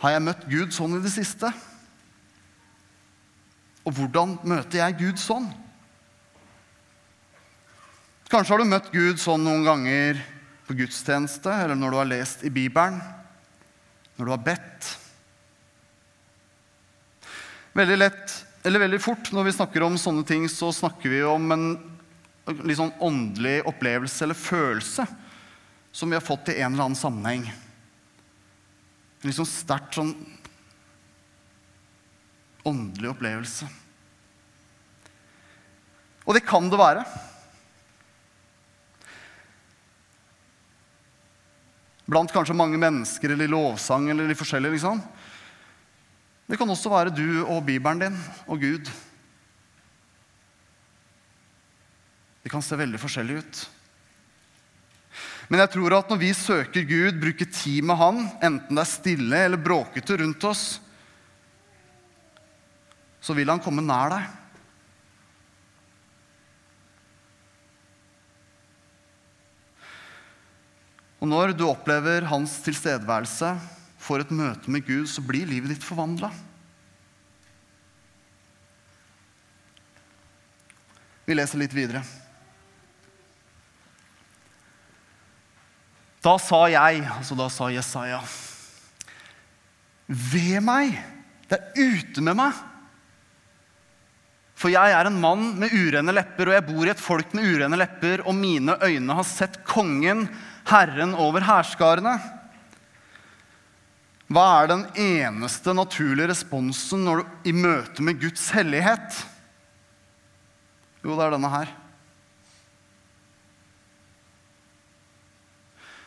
Har 0.00 0.14
jeg 0.14 0.24
møtt 0.24 0.46
Gud 0.48 0.72
sånn 0.72 0.96
i 0.96 1.02
det 1.04 1.12
siste? 1.12 1.50
Og 3.84 3.92
hvordan 3.96 4.38
møter 4.48 4.80
jeg 4.80 4.98
Gud 5.00 5.20
sånn? 5.20 5.48
Kanskje 8.30 8.54
har 8.54 8.62
du 8.62 8.70
møtt 8.70 8.92
Gud 8.94 9.20
sånn 9.20 9.44
noen 9.44 9.66
ganger 9.66 10.20
på 10.68 10.76
gudstjeneste, 10.78 11.50
eller 11.50 11.76
når 11.76 11.90
du 11.90 11.98
har 11.98 12.10
lest 12.12 12.44
i 12.46 12.52
Bibelen, 12.54 13.00
når 14.16 14.28
du 14.28 14.32
har 14.32 14.44
bedt. 14.46 14.90
Veldig 17.76 17.96
lett, 17.98 18.36
eller 18.64 18.84
veldig 18.84 19.00
fort 19.02 19.32
når 19.34 19.48
vi 19.48 19.56
snakker 19.56 19.84
om 19.84 19.98
sånne 19.98 20.22
ting, 20.28 20.46
så 20.48 20.70
snakker 20.74 21.12
vi 21.12 21.24
om 21.26 21.50
en 21.56 21.66
litt 22.62 22.78
sånn 22.78 22.94
åndelig 23.02 23.60
opplevelse 23.68 24.24
eller 24.24 24.38
følelse. 24.38 25.06
som 25.92 26.10
vi 26.10 26.14
har 26.14 26.22
fått 26.22 26.52
i 26.52 26.60
en 26.62 26.72
eller 26.72 26.84
annen 26.84 26.94
sammenheng. 26.94 27.48
En 29.20 29.28
liksom 29.28 29.48
sterkt 29.48 29.98
sånn 29.98 30.14
åndelig 32.64 33.10
opplevelse. 33.12 33.68
Og 36.24 36.36
det 36.36 36.44
kan 36.46 36.68
det 36.70 36.78
være. 36.80 37.04
Blant 42.10 42.32
kanskje 42.34 42.56
mange 42.56 42.80
mennesker 42.80 43.32
eller 43.34 43.46
i 43.46 43.52
lovsang 43.52 44.08
eller 44.10 44.28
litt 44.30 44.40
forskjellig. 44.40 44.72
liksom. 44.76 45.02
Det 46.50 46.58
kan 46.58 46.70
også 46.72 46.90
være 46.90 47.14
du 47.14 47.44
og 47.44 47.62
Bibelen 47.66 48.00
din 48.02 48.16
og 48.46 48.58
Gud. 48.58 48.88
Det 52.42 52.50
kan 52.50 52.64
se 52.64 52.78
veldig 52.78 52.98
forskjellig 52.98 53.36
ut. 53.38 53.60
Men 55.50 55.64
jeg 55.64 55.72
tror 55.74 55.96
at 55.96 56.12
når 56.12 56.20
vi 56.20 56.30
søker 56.36 56.84
Gud, 56.86 57.16
bruker 57.18 57.48
tid 57.50 57.82
med 57.82 57.98
Han, 57.98 58.20
enten 58.38 58.76
det 58.78 58.84
er 58.84 58.88
stille 58.88 59.40
eller 59.48 59.58
bråkete 59.58 60.20
rundt 60.20 60.44
oss, 60.46 60.78
så 63.20 63.34
vil 63.34 63.50
Han 63.50 63.62
komme 63.62 63.82
nær 63.82 64.14
deg. 64.14 64.28
Og 71.20 71.28
når 71.28 71.52
du 71.52 71.66
opplever 71.66 72.24
hans 72.30 72.54
tilstedeværelse, 72.64 73.50
får 74.00 74.22
et 74.22 74.30
møte 74.32 74.70
med 74.72 74.86
Gud, 74.86 75.04
så 75.10 75.20
blir 75.20 75.50
livet 75.50 75.74
ditt 75.74 75.84
forvandla. 75.84 76.30
Vi 81.26 81.36
leser 81.36 81.60
litt 81.60 81.74
videre. 81.76 82.00
Da 86.20 86.36
sa 86.40 86.66
jeg, 86.68 87.04
altså 87.08 87.36
da 87.38 87.46
sa 87.52 87.70
Jesaja, 87.72 88.20
ved 90.10 90.58
meg, 90.66 90.98
det 91.48 91.56
er 91.56 91.94
ute 91.96 92.24
med 92.24 92.36
meg. 92.36 92.58
For 94.60 94.68
jeg 94.68 94.92
er 94.92 95.08
en 95.08 95.16
mann 95.22 95.54
med 95.62 95.72
urene 95.72 96.12
lepper, 96.12 96.50
og 96.50 96.56
jeg 96.58 96.66
bor 96.66 96.84
i 96.84 96.92
et 96.92 97.00
folk 97.00 97.32
med 97.36 97.46
urene 97.48 97.78
lepper, 97.80 98.26
og 98.28 98.36
mine 98.36 98.76
øyne 98.84 99.16
har 99.16 99.24
sett 99.24 99.62
kongen, 99.64 100.26
Herren 100.68 101.14
over 101.16 101.46
hærskarene. 101.46 102.18
Hva 104.30 104.44
er 104.60 104.68
den 104.70 104.82
eneste 105.00 105.72
naturlige 105.74 106.28
responsen 106.30 107.02
når 107.06 107.22
du, 107.22 107.30
i 107.50 107.54
møte 107.56 108.04
med 108.04 108.20
Guds 108.20 108.44
hellighet? 108.54 109.24
Jo, 111.00 111.16
det 111.16 111.24
er 111.24 111.34
denne 111.34 111.50
her. 111.50 111.72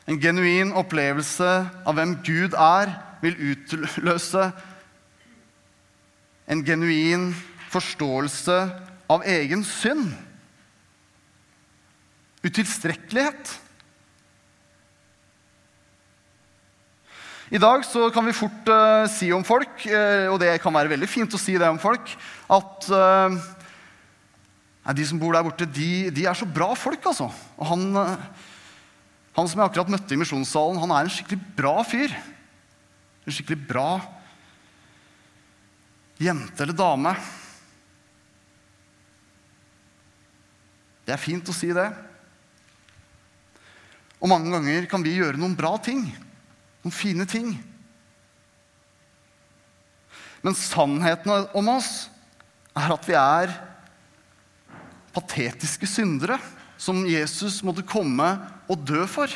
En 0.08 0.20
genuin 0.20 0.74
opplevelse 0.76 1.50
av 1.88 1.96
hvem 1.96 2.18
Gud 2.26 2.58
er, 2.60 2.92
vil 3.24 3.40
utløse 3.54 4.50
en 6.52 6.64
genuin 6.68 7.30
forståelse 7.72 8.58
av 9.12 9.24
egen 9.32 9.64
synd. 9.64 10.12
Utilstrekkelighet. 12.44 13.60
I 17.54 17.62
dag 17.62 17.84
så 17.86 18.08
kan 18.12 18.26
vi 18.26 18.36
fort 18.36 18.70
uh, 18.72 19.06
si 19.12 19.30
om 19.32 19.44
folk, 19.46 19.86
uh, 19.86 20.32
og 20.34 20.40
det 20.42 20.56
kan 20.64 20.74
være 20.74 20.90
veldig 20.96 21.08
fint 21.08 21.36
å 21.38 21.40
si 21.40 21.54
det 21.60 21.70
om 21.70 21.80
folk, 21.80 22.16
at 22.52 22.88
uh, 22.90 23.36
de 24.98 25.06
som 25.08 25.20
bor 25.22 25.36
der 25.36 25.46
borte, 25.46 25.68
de, 25.70 26.10
de, 26.12 26.26
er 26.28 26.36
så 26.36 26.48
bra 26.50 26.72
folk, 26.76 27.06
altså. 27.14 27.30
Og 27.56 27.70
han, 27.70 27.86
han 29.34 29.50
som 29.50 29.60
jeg 29.60 29.70
akkurat 29.70 29.92
møtte 29.94 30.14
i 30.14 30.20
misjonssalen, 30.22 30.82
han 30.82 30.94
er 30.94 31.06
en 31.06 31.14
skikkelig 31.14 31.40
bra 31.58 31.78
fyr. 31.88 32.14
En 33.24 33.34
skikkelig 33.34 33.64
bra 33.70 33.88
jente 36.22 36.64
eller 36.64 36.78
dame. 36.78 37.16
Det 41.04 41.16
er 41.16 41.22
fint 41.22 41.50
å 41.50 41.56
si 41.56 41.72
det. 41.76 41.88
Og 44.24 44.30
mange 44.32 44.54
ganger 44.54 44.86
kan 44.92 45.04
vi 45.04 45.18
gjøre 45.18 45.42
noen 45.42 45.58
bra 45.58 45.74
ting 45.84 46.06
noen 46.84 46.96
fine 46.96 47.26
ting. 47.30 47.54
Men 50.44 50.58
sannheten 50.60 51.48
om 51.56 51.70
oss 51.72 52.10
er 52.76 52.92
at 52.92 53.08
vi 53.08 53.16
er 53.16 53.54
patetiske 55.16 55.88
syndere 55.88 56.36
som 56.84 57.06
Jesus 57.08 57.62
måtte 57.64 57.86
komme 57.88 58.28
og 58.68 58.82
dø 58.84 59.06
for. 59.08 59.32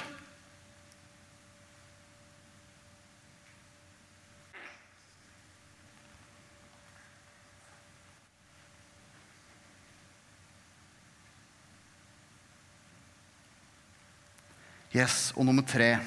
Yes, 14.97 15.31
Og 15.37 15.45
nummer 15.45 15.61
tre 15.67 15.97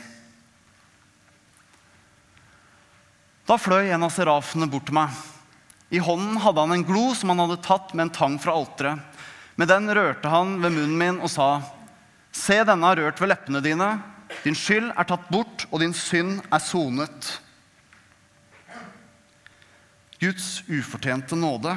Da 3.47 3.55
fløy 3.61 3.91
en 3.91 4.03
av 4.07 4.13
serafene 4.15 4.67
bort 4.71 4.89
til 4.89 4.97
meg. 4.97 5.15
I 5.91 5.99
hånden 6.03 6.37
hadde 6.43 6.63
han 6.63 6.75
en 6.77 6.85
glo 6.87 7.09
som 7.19 7.33
han 7.33 7.43
hadde 7.43 7.63
tatt 7.65 7.95
med 7.95 8.05
en 8.05 8.13
tang 8.15 8.37
fra 8.39 8.55
alteret. 8.55 9.03
Med 9.61 9.69
den 9.69 9.91
rørte 9.93 10.31
han 10.33 10.55
ved 10.63 10.73
munnen 10.73 10.97
min 10.97 11.19
og 11.21 11.29
sa, 11.29 11.51
Se, 12.33 12.57
denne 12.65 12.87
har 12.87 12.97
rørt 12.97 13.19
ved 13.21 13.29
leppene 13.29 13.61
dine. 13.61 13.91
Din 14.41 14.57
skyld 14.57 14.89
er 14.95 15.05
tatt 15.05 15.27
bort, 15.29 15.67
og 15.69 15.83
din 15.83 15.93
synd 15.93 16.39
er 16.49 16.63
sonet. 16.65 17.29
Guds 20.23 20.63
ufortjente 20.65 21.37
nåde. 21.37 21.77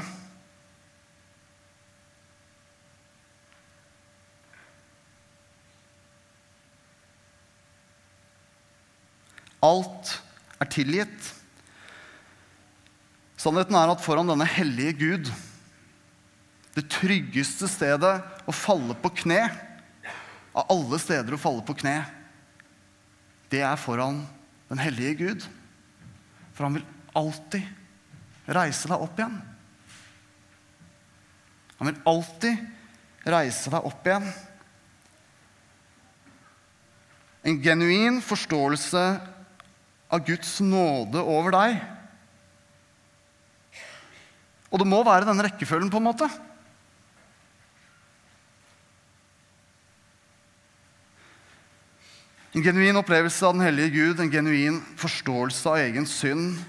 Alt 9.63 10.17
er 10.61 10.71
tilgitt. 10.71 11.33
Sannheten 13.35 13.75
er 13.75 13.91
at 13.91 14.03
foran 14.05 14.29
denne 14.31 14.47
hellige 14.47 15.01
Gud, 15.01 15.33
det 16.73 16.87
tryggeste 16.89 17.69
stedet 17.69 18.13
å 18.49 18.55
falle 18.55 18.95
på 18.99 19.11
kne, 19.23 19.41
av 20.53 20.69
alle 20.73 20.99
steder 21.01 21.35
å 21.35 21.41
falle 21.41 21.63
på 21.65 21.75
kne, 21.81 21.99
det 23.53 23.61
er 23.65 23.77
foran 23.77 24.23
den 24.69 24.81
hellige 24.81 25.17
Gud. 25.21 25.45
For 26.53 26.65
han 26.65 26.77
vil 26.77 26.85
alltid 27.17 28.49
reise 28.57 28.89
deg 28.89 29.05
opp 29.05 29.19
igjen. 29.19 29.35
Han 31.77 31.89
vil 31.89 32.01
alltid 32.09 33.29
reise 33.33 33.73
deg 33.73 33.89
opp 33.89 34.09
igjen. 34.09 34.27
En 37.43 37.59
genuin 37.61 38.21
forståelse 38.23 39.03
av 40.13 40.25
Guds 40.25 40.57
nåde 40.63 41.21
over 41.21 41.53
deg 41.53 41.81
og 44.73 44.81
det 44.81 44.89
må 44.89 45.03
være 45.05 45.27
denne 45.27 45.45
rekkefølgen, 45.45 45.91
på 45.93 46.01
en 46.01 46.07
måte. 46.07 46.27
En 52.53 52.61
genuin 52.61 52.99
opplevelse 52.99 53.47
av 53.47 53.55
den 53.55 53.63
hellige 53.65 53.89
Gud, 53.89 54.19
en 54.21 54.29
genuin 54.29 54.75
forståelse 55.01 55.71
av 55.71 55.79
egen 55.81 56.05
synd. 56.05 56.59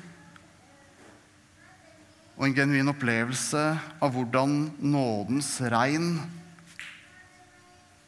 Og 2.38 2.47
en 2.47 2.55
genuin 2.57 2.88
opplevelse 2.88 3.64
av 4.01 4.14
hvordan 4.14 4.55
nådens 4.81 5.51
regn 5.61 6.14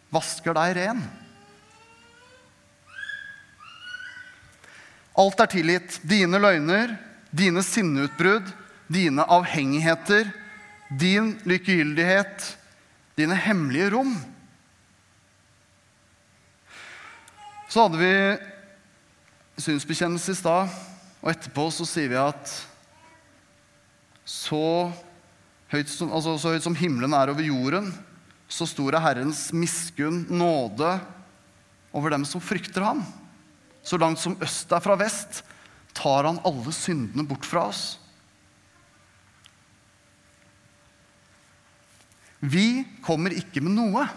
vasker 0.09 0.57
deg 0.57 0.73
ren. 0.79 1.03
Alt 5.21 5.43
er 5.45 5.53
tilgitt. 5.53 5.99
Dine 6.01 6.41
løgner, 6.41 6.95
dine 7.29 7.61
sinneutbrudd, 7.61 8.49
dine 8.89 9.29
avhengigheter, 9.37 10.33
din 10.89 11.35
likegyldighet, 11.45 12.55
dine 13.21 13.37
hemmelige 13.37 13.93
rom. 13.99 14.17
Så 17.77 17.83
hadde 17.85 17.99
vi 18.01 19.61
synsbekjennelse 19.61 20.33
i 20.33 20.37
stad, 20.39 20.71
og 21.21 21.29
etterpå 21.29 21.67
så 21.77 21.85
sier 21.85 22.09
vi 22.09 22.17
at 22.17 22.55
så 24.25 24.89
høyt, 25.69 25.93
som, 25.93 26.09
altså, 26.09 26.39
så 26.41 26.55
høyt 26.55 26.65
som 26.65 26.79
himmelen 26.81 27.12
er 27.12 27.35
over 27.35 27.45
jorden, 27.45 27.93
så 28.49 28.65
stor 28.65 28.97
er 28.97 29.05
Herrens 29.05 29.51
miskunn, 29.53 30.25
nåde, 30.33 30.95
over 31.93 32.17
dem 32.17 32.25
som 32.25 32.41
frykter 32.41 32.89
ham. 32.89 33.05
Så 33.85 34.01
langt 34.01 34.25
som 34.25 34.41
øst 34.41 34.73
er 34.73 34.81
fra 34.81 34.97
vest, 34.97 35.45
tar 35.93 36.33
han 36.33 36.41
alle 36.49 36.73
syndene 36.73 37.29
bort 37.29 37.45
fra 37.45 37.69
oss. 37.69 37.99
Vi 42.41 42.87
kommer 43.05 43.37
ikke 43.37 43.61
med 43.61 43.77
noe. 43.77 44.09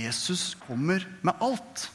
Jesus 0.00 0.54
kommer 0.64 1.04
med 1.20 1.36
alt. 1.36 1.90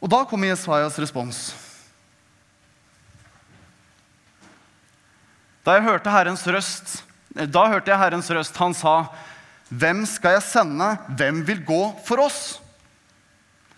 Og 0.00 0.08
da 0.08 0.22
kommer 0.24 0.48
Jesajas 0.48 0.96
respons. 1.00 1.40
Da 5.64 5.76
jeg 5.76 5.84
hørte 5.84 6.12
Herrens 6.12 6.46
røst, 6.48 6.94
da 7.30 7.66
hørte 7.68 7.92
jeg 7.92 8.00
Herrens 8.00 8.30
røst. 8.32 8.56
Han 8.56 8.74
sa, 8.74 9.12
'Hvem 9.68 10.06
skal 10.06 10.32
jeg 10.32 10.42
sende? 10.42 10.96
Hvem 11.16 11.46
vil 11.46 11.64
gå 11.64 11.82
for 12.04 12.24
oss?' 12.24 12.60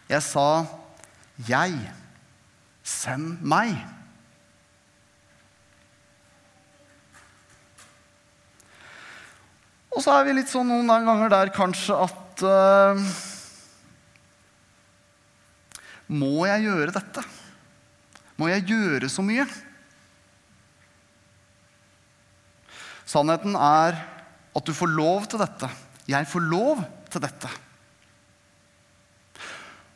Jeg 0.08 0.22
sa, 0.22 0.64
'Jeg. 1.36 1.92
Send 2.82 3.42
meg.' 3.42 3.76
Og 9.92 10.02
så 10.02 10.14
er 10.16 10.24
vi 10.24 10.32
litt 10.32 10.48
sånn 10.48 10.70
noen 10.70 10.88
ganger 10.88 11.28
der 11.28 11.52
kanskje 11.52 11.92
at 12.06 12.42
uh, 12.42 12.96
Må 16.12 16.44
jeg 16.44 16.66
gjøre 16.66 16.92
dette? 16.92 17.24
Må 18.36 18.50
jeg 18.50 18.66
gjøre 18.68 19.08
så 19.08 19.24
mye? 19.24 19.46
Sannheten 23.08 23.56
er 23.56 23.96
at 24.52 24.66
du 24.68 24.72
får 24.76 24.92
lov 24.92 25.28
til 25.30 25.40
dette. 25.40 25.68
Jeg 26.08 26.28
får 26.28 26.44
lov 26.44 26.82
til 27.12 27.22
dette. 27.24 27.50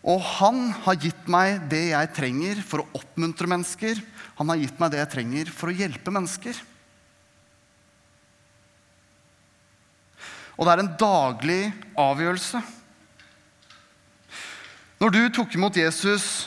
Og 0.06 0.22
han 0.38 0.70
har 0.84 0.98
gitt 1.02 1.28
meg 1.32 1.66
det 1.70 1.88
jeg 1.90 2.12
trenger 2.14 2.62
for 2.64 2.84
å 2.84 3.00
oppmuntre 3.00 3.48
mennesker. 3.50 4.00
Han 4.38 4.52
har 4.52 4.60
gitt 4.60 4.80
meg 4.80 4.92
det 4.92 5.02
jeg 5.02 5.12
trenger 5.16 5.52
for 5.52 5.72
å 5.72 5.76
hjelpe 5.76 6.14
mennesker. 6.14 6.60
Og 10.56 10.64
det 10.64 10.72
er 10.72 10.84
en 10.84 10.94
daglig 11.00 11.60
avgjørelse. 12.00 12.62
Når 14.96 15.12
du 15.12 15.22
tok 15.28 15.54
imot 15.58 15.76
Jesus, 15.76 16.46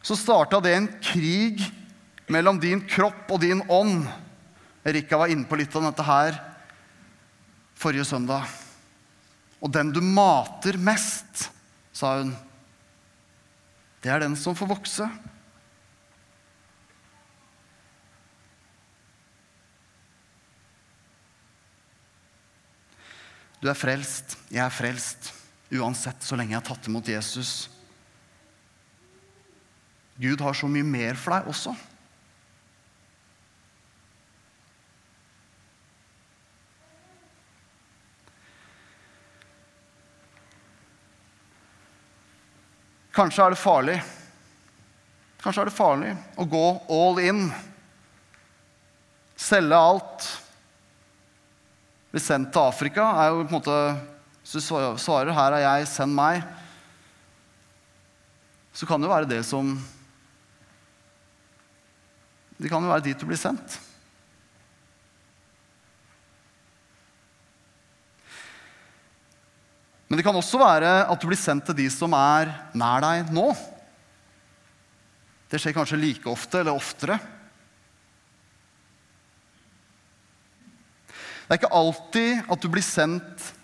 så 0.00 0.16
starta 0.16 0.60
det 0.64 0.72
en 0.72 0.88
krig 1.04 1.60
mellom 2.32 2.56
din 2.60 2.80
kropp 2.88 3.28
og 3.34 3.42
din 3.44 3.60
ånd. 3.68 4.06
Erika 4.88 5.18
var 5.20 5.28
inne 5.32 5.44
på 5.48 5.58
litt 5.60 5.74
av 5.76 5.84
dette 5.84 6.06
her 6.06 6.38
forrige 7.78 8.08
søndag. 8.08 8.48
Og 9.60 9.72
den 9.74 9.92
du 9.92 10.00
mater 10.00 10.78
mest, 10.80 11.48
sa 11.92 12.18
hun, 12.20 12.32
det 14.00 14.12
er 14.14 14.22
den 14.22 14.36
som 14.38 14.56
får 14.56 14.70
vokse. 14.70 15.08
Du 23.58 23.66
er 23.66 23.74
frelst, 23.74 24.38
jeg 24.54 24.62
er 24.62 24.72
frelst, 24.72 25.32
uansett 25.70 26.24
så 26.24 26.36
lenge 26.36 26.54
jeg 26.54 26.62
har 26.62 26.68
tatt 26.70 26.88
imot 26.88 27.08
Jesus. 27.08 27.68
Gud 30.18 30.40
har 30.40 30.56
så 30.56 30.66
mye 30.70 30.86
mer 30.86 31.18
for 31.20 31.36
deg 31.36 31.50
også. 31.52 31.74
Kanskje 43.18 43.44
er 43.44 43.54
det 43.54 43.58
farlig. 43.58 43.96
Kanskje 45.42 45.62
er 45.64 45.70
det 45.70 45.74
farlig 45.74 46.10
å 46.38 46.44
gå 46.46 46.66
all 46.94 47.18
in. 47.22 47.48
Selge 49.38 49.78
alt. 49.78 50.28
Bli 52.12 52.22
sendt 52.22 52.52
til 52.54 52.62
Afrika 52.62 53.08
er 53.22 53.32
jo 53.32 53.42
på 53.42 53.48
en 53.48 53.56
måte 53.58 53.80
Hvis 54.48 54.64
du 54.64 54.96
svarer 54.96 55.28
'her 55.28 55.52
er 55.52 55.60
jeg, 55.60 55.88
send 55.88 56.14
meg', 56.14 56.42
så 58.72 58.86
kan 58.86 58.98
det 58.98 59.04
jo 59.04 59.14
være 59.14 59.28
det 59.28 59.44
som 59.44 59.84
Det 62.58 62.70
kan 62.70 62.82
jo 62.82 62.88
være 62.88 63.04
dit 63.04 63.18
du 63.18 63.26
blir 63.26 63.36
sendt. 63.36 63.78
Men 70.08 70.16
det 70.16 70.24
kan 70.24 70.34
også 70.34 70.58
være 70.58 71.06
at 71.06 71.20
du 71.20 71.28
blir 71.28 71.38
sendt 71.38 71.66
til 71.66 71.76
de 71.76 71.90
som 71.90 72.12
er 72.12 72.50
nær 72.74 73.00
deg 73.00 73.30
nå. 73.30 73.54
Det 75.48 75.60
skjer 75.60 75.76
kanskje 75.76 76.00
like 76.00 76.26
ofte 76.26 76.58
eller 76.58 76.74
oftere. 76.74 77.20
Det 81.06 81.54
er 81.54 81.60
ikke 81.60 81.76
alltid 81.76 82.50
at 82.50 82.60
du 82.60 82.68
blir 82.68 82.82
sendt 82.82 83.54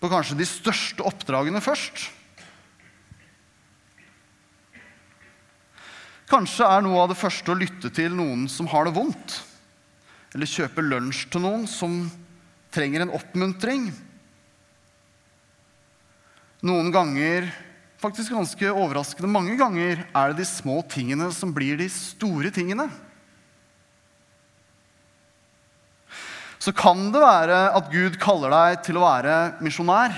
på 0.00 0.10
kanskje 0.12 0.38
de 0.38 0.46
største 0.48 1.04
oppdragene 1.06 1.62
først. 1.64 2.10
Kanskje 6.26 6.66
er 6.66 6.82
noe 6.82 7.04
av 7.04 7.12
det 7.12 7.20
første 7.20 7.52
å 7.52 7.58
lytte 7.58 7.90
til 7.94 8.16
noen 8.18 8.48
som 8.50 8.66
har 8.72 8.88
det 8.88 8.96
vondt. 8.96 9.36
Eller 10.34 10.50
kjøpe 10.50 10.82
lunsj 10.82 11.28
til 11.30 11.44
noen 11.44 11.68
som 11.70 12.00
trenger 12.74 13.04
en 13.04 13.14
oppmuntring. 13.14 13.86
Noen 16.66 16.90
ganger, 16.90 17.46
faktisk 18.02 18.34
ganske 18.34 18.72
overraskende 18.72 19.30
mange 19.30 19.54
ganger, 19.60 20.02
er 20.10 20.32
det 20.32 20.42
de 20.42 20.48
små 20.50 20.80
tingene 20.90 21.30
som 21.32 21.54
blir 21.54 21.78
de 21.78 21.86
store 21.92 22.50
tingene. 22.52 22.88
Så 26.66 26.72
kan 26.74 27.12
det 27.14 27.20
være 27.22 27.58
at 27.78 27.92
Gud 27.92 28.16
kaller 28.18 28.50
deg 28.50 28.80
til 28.82 28.96
å 28.98 29.04
være 29.04 29.34
misjonær. 29.62 30.16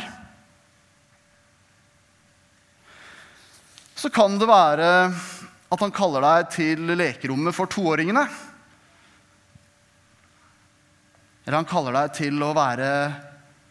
Så 3.92 4.08
kan 4.08 4.38
det 4.40 4.48
være 4.48 4.88
at 5.68 5.84
han 5.84 5.92
kaller 5.92 6.24
deg 6.24 6.48
til 6.54 6.88
lekerommet 6.96 7.52
for 7.52 7.68
toåringene. 7.68 8.24
Eller 11.44 11.58
han 11.58 11.68
kaller 11.68 11.98
deg 12.00 12.16
til 12.16 12.40
å 12.44 12.54
være 12.56 12.90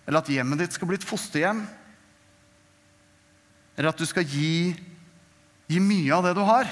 Eller 0.07 0.21
at 0.21 0.29
hjemmet 0.31 0.61
ditt 0.61 0.77
skal 0.77 0.87
bli 0.87 1.01
et 1.01 1.09
fosterhjem. 1.09 1.65
Eller 3.73 3.89
at 3.89 3.97
du 3.97 4.05
skal 4.07 4.23
gi, 4.23 4.69
gi 5.65 5.81
mye 5.81 6.13
av 6.13 6.29
det 6.29 6.37
du 6.37 6.45
har. 6.45 6.69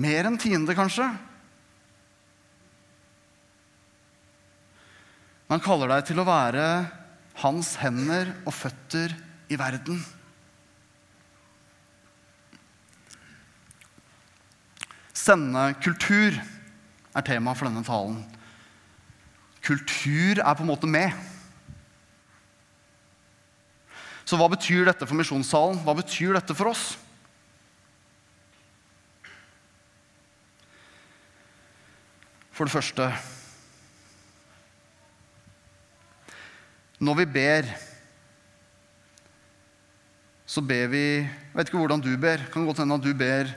Mer 0.00 0.32
enn 0.32 0.40
tiende, 0.40 0.74
kanskje. 0.74 1.12
Han 5.50 5.62
kaller 5.62 5.90
deg 5.90 6.06
til 6.06 6.20
å 6.22 6.26
være 6.28 6.64
hans 7.42 7.72
hender 7.80 8.28
og 8.44 8.54
føtter 8.54 9.16
i 9.50 9.56
verden. 9.58 9.98
Sendekultur 15.10 16.38
er 16.38 17.26
tema 17.26 17.56
for 17.58 17.66
denne 17.66 17.82
talen. 17.86 18.20
Kultur 19.66 20.38
er 20.38 20.54
på 20.54 20.62
en 20.62 20.70
måte 20.70 20.88
med. 20.90 21.10
Så 24.22 24.38
hva 24.38 24.46
betyr 24.52 24.86
dette 24.86 25.02
for 25.02 25.18
misjonssalen? 25.18 25.82
Hva 25.82 25.96
betyr 25.98 26.38
dette 26.38 26.54
for 26.54 26.70
oss? 26.70 26.94
For 32.54 32.70
det 32.70 32.76
første 32.76 33.10
Når 37.00 37.16
vi 37.22 37.24
ber, 37.32 37.68
så 40.44 40.60
ber 40.60 40.90
vi 40.92 41.04
Jeg 41.22 41.54
vet 41.54 41.70
ikke 41.70 41.80
hvordan 41.80 42.02
du 42.04 42.10
ber. 42.20 42.42
Det 42.42 42.50
kan 42.52 42.66
godt 42.68 42.82
hende 42.82 42.98
at 42.98 43.04
du 43.06 43.14
ber 43.16 43.48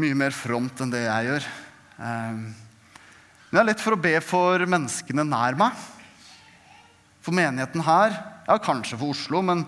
mye 0.00 0.16
mer 0.16 0.34
fromt 0.36 0.80
enn 0.80 0.92
det 0.92 1.02
jeg 1.04 1.28
gjør. 1.28 1.46
Ehm, 2.04 2.42
men 2.52 3.56
det 3.56 3.60
er 3.62 3.68
lett 3.70 3.82
for 3.84 3.96
å 3.96 4.00
be 4.00 4.12
for 4.24 4.64
menneskene 4.68 5.24
nær 5.28 5.56
meg. 5.58 5.80
For 7.24 7.36
menigheten 7.36 7.84
her. 7.84 8.14
Ja, 8.48 8.58
kanskje 8.60 8.98
for 9.00 9.12
Oslo, 9.12 9.42
men 9.44 9.64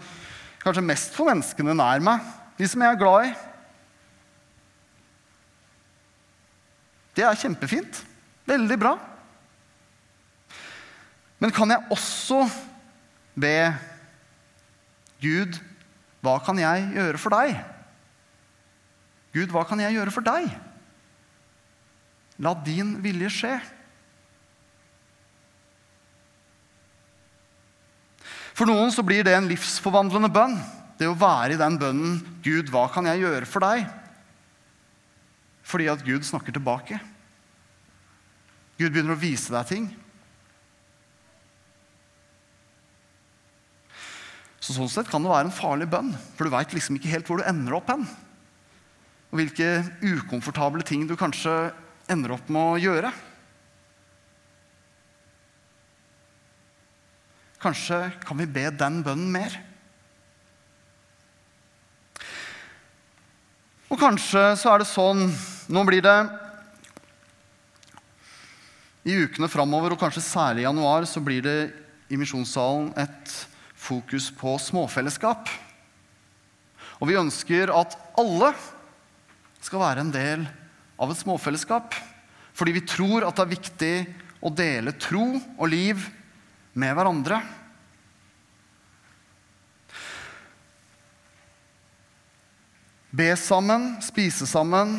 kanskje 0.65 0.85
mest 0.85 1.17
for 1.17 1.29
menneskene 1.31 1.77
nær 1.77 2.05
meg. 2.05 2.25
De 2.59 2.69
som 2.69 2.85
jeg 2.85 2.93
er 2.93 3.01
glad 3.01 3.31
i. 3.31 3.35
Det 7.15 7.25
er 7.25 7.41
kjempefint. 7.41 8.05
Veldig 8.49 8.81
bra. 8.81 8.97
Men 11.45 11.53
kan 11.53 11.69
jeg 11.69 11.85
også 11.93 12.47
be 13.37 13.57
Gud, 15.21 15.59
hva 16.25 16.39
kan 16.41 16.57
jeg 16.57 16.87
gjøre 16.95 17.19
for 17.21 17.35
deg? 17.37 17.59
Gud, 19.35 19.51
hva 19.53 19.65
kan 19.69 19.83
jeg 19.83 19.93
gjøre 19.93 20.15
for 20.15 20.25
deg? 20.25 20.47
La 22.41 22.55
din 22.65 22.95
vilje 23.05 23.29
skje. 23.35 23.51
For 28.55 28.65
noen 28.71 28.89
så 28.95 29.05
blir 29.05 29.27
det 29.27 29.35
en 29.37 29.51
livsforvandlende 29.51 30.31
bønn. 30.33 30.57
Det 30.97 31.11
å 31.11 31.19
være 31.19 31.59
i 31.59 31.61
den 31.61 31.77
bønnen 31.77 32.17
'Gud, 32.41 32.73
hva 32.73 32.87
kan 32.89 33.05
jeg 33.11 33.21
gjøre 33.21 33.51
for 33.51 33.67
deg?' 33.67 33.85
Fordi 35.65 35.91
at 35.93 36.05
Gud 36.07 36.25
snakker 36.25 36.57
tilbake. 36.57 37.01
Gud 38.79 38.95
begynner 38.95 39.13
å 39.13 39.21
vise 39.21 39.53
deg 39.53 39.69
ting. 39.69 39.87
Så 44.65 44.73
sånn 44.73 44.89
sett 44.89 45.11
kan 45.13 45.21
det 45.21 45.29
være 45.29 45.51
en 45.51 45.53
farlig 45.53 45.91
bønn, 45.93 46.15
for 46.39 46.47
du 46.47 46.55
veit 46.55 46.73
liksom 46.73 46.97
ikke 46.97 47.11
helt 47.13 47.29
hvor 47.29 47.43
du 47.43 47.45
ender 47.45 47.75
opp 47.77 47.91
hen. 47.93 48.07
Og 49.29 49.37
hvilke 49.43 49.69
ukomfortable 50.01 50.87
ting 50.89 51.05
du 51.05 51.19
kanskje 51.21 51.53
ender 52.09 52.33
opp 52.33 52.49
med 52.49 52.63
å 52.63 52.81
gjøre. 52.81 53.11
Kanskje 57.61 58.01
kan 58.25 58.41
vi 58.41 58.49
be 58.57 58.65
den 58.73 59.03
bønnen 59.05 59.29
mer? 59.37 59.61
Og 63.93 64.01
kanskje 64.01 64.47
så 64.59 64.73
er 64.73 64.81
det 64.81 64.91
sånn 64.91 65.27
Nå 65.73 65.81
blir 65.89 66.03
det 66.05 66.19
I 69.09 69.15
ukene 69.25 69.49
framover, 69.53 69.93
og 69.93 70.01
kanskje 70.01 70.25
særlig 70.25 70.65
i 70.65 70.67
januar, 70.67 71.05
så 71.09 71.21
blir 71.25 71.45
det 71.45 71.59
i 72.13 72.17
Misjonssalen 72.21 72.91
et 73.01 73.33
fokus 73.85 74.31
på 74.35 74.57
småfellesskap. 74.61 75.51
Og 77.01 77.11
vi 77.11 77.19
ønsker 77.21 77.73
at 77.75 77.97
alle 78.21 78.53
skal 79.65 79.83
være 79.83 80.05
en 80.05 80.13
del 80.15 80.45
av 81.01 81.11
et 81.11 81.21
småfellesskap. 81.21 81.97
Fordi 82.55 82.77
vi 82.77 82.87
tror 82.87 83.27
at 83.27 83.37
det 83.37 83.45
er 83.45 83.55
viktig 83.55 83.95
å 84.45 84.53
dele 84.53 84.95
tro 85.01 85.25
og 85.35 85.69
liv 85.73 86.07
med 86.77 86.95
hverandre. 86.97 87.41
Be 93.15 93.31
sammen, 93.39 93.93
spise 94.03 94.47
sammen, 94.51 94.97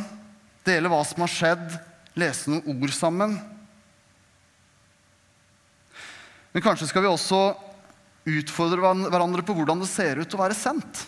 dele 0.63 0.89
hva 0.91 1.01
som 1.03 1.25
har 1.25 1.31
skjedd, 1.31 1.75
lese 2.15 2.51
noen 2.51 2.79
ord 2.79 2.93
sammen. 2.95 3.35
Men 6.55 6.63
kanskje 6.63 6.87
skal 6.87 7.03
vi 7.03 7.11
også 7.11 7.41
utfordre 8.25 8.93
hverandre 9.11 9.45
på 9.45 9.53
hvordan 9.53 9.83
det 9.83 9.89
ser 9.89 10.17
ut 10.17 10.33
å 10.33 10.41
være 10.41 10.57
sendt. 10.57 11.03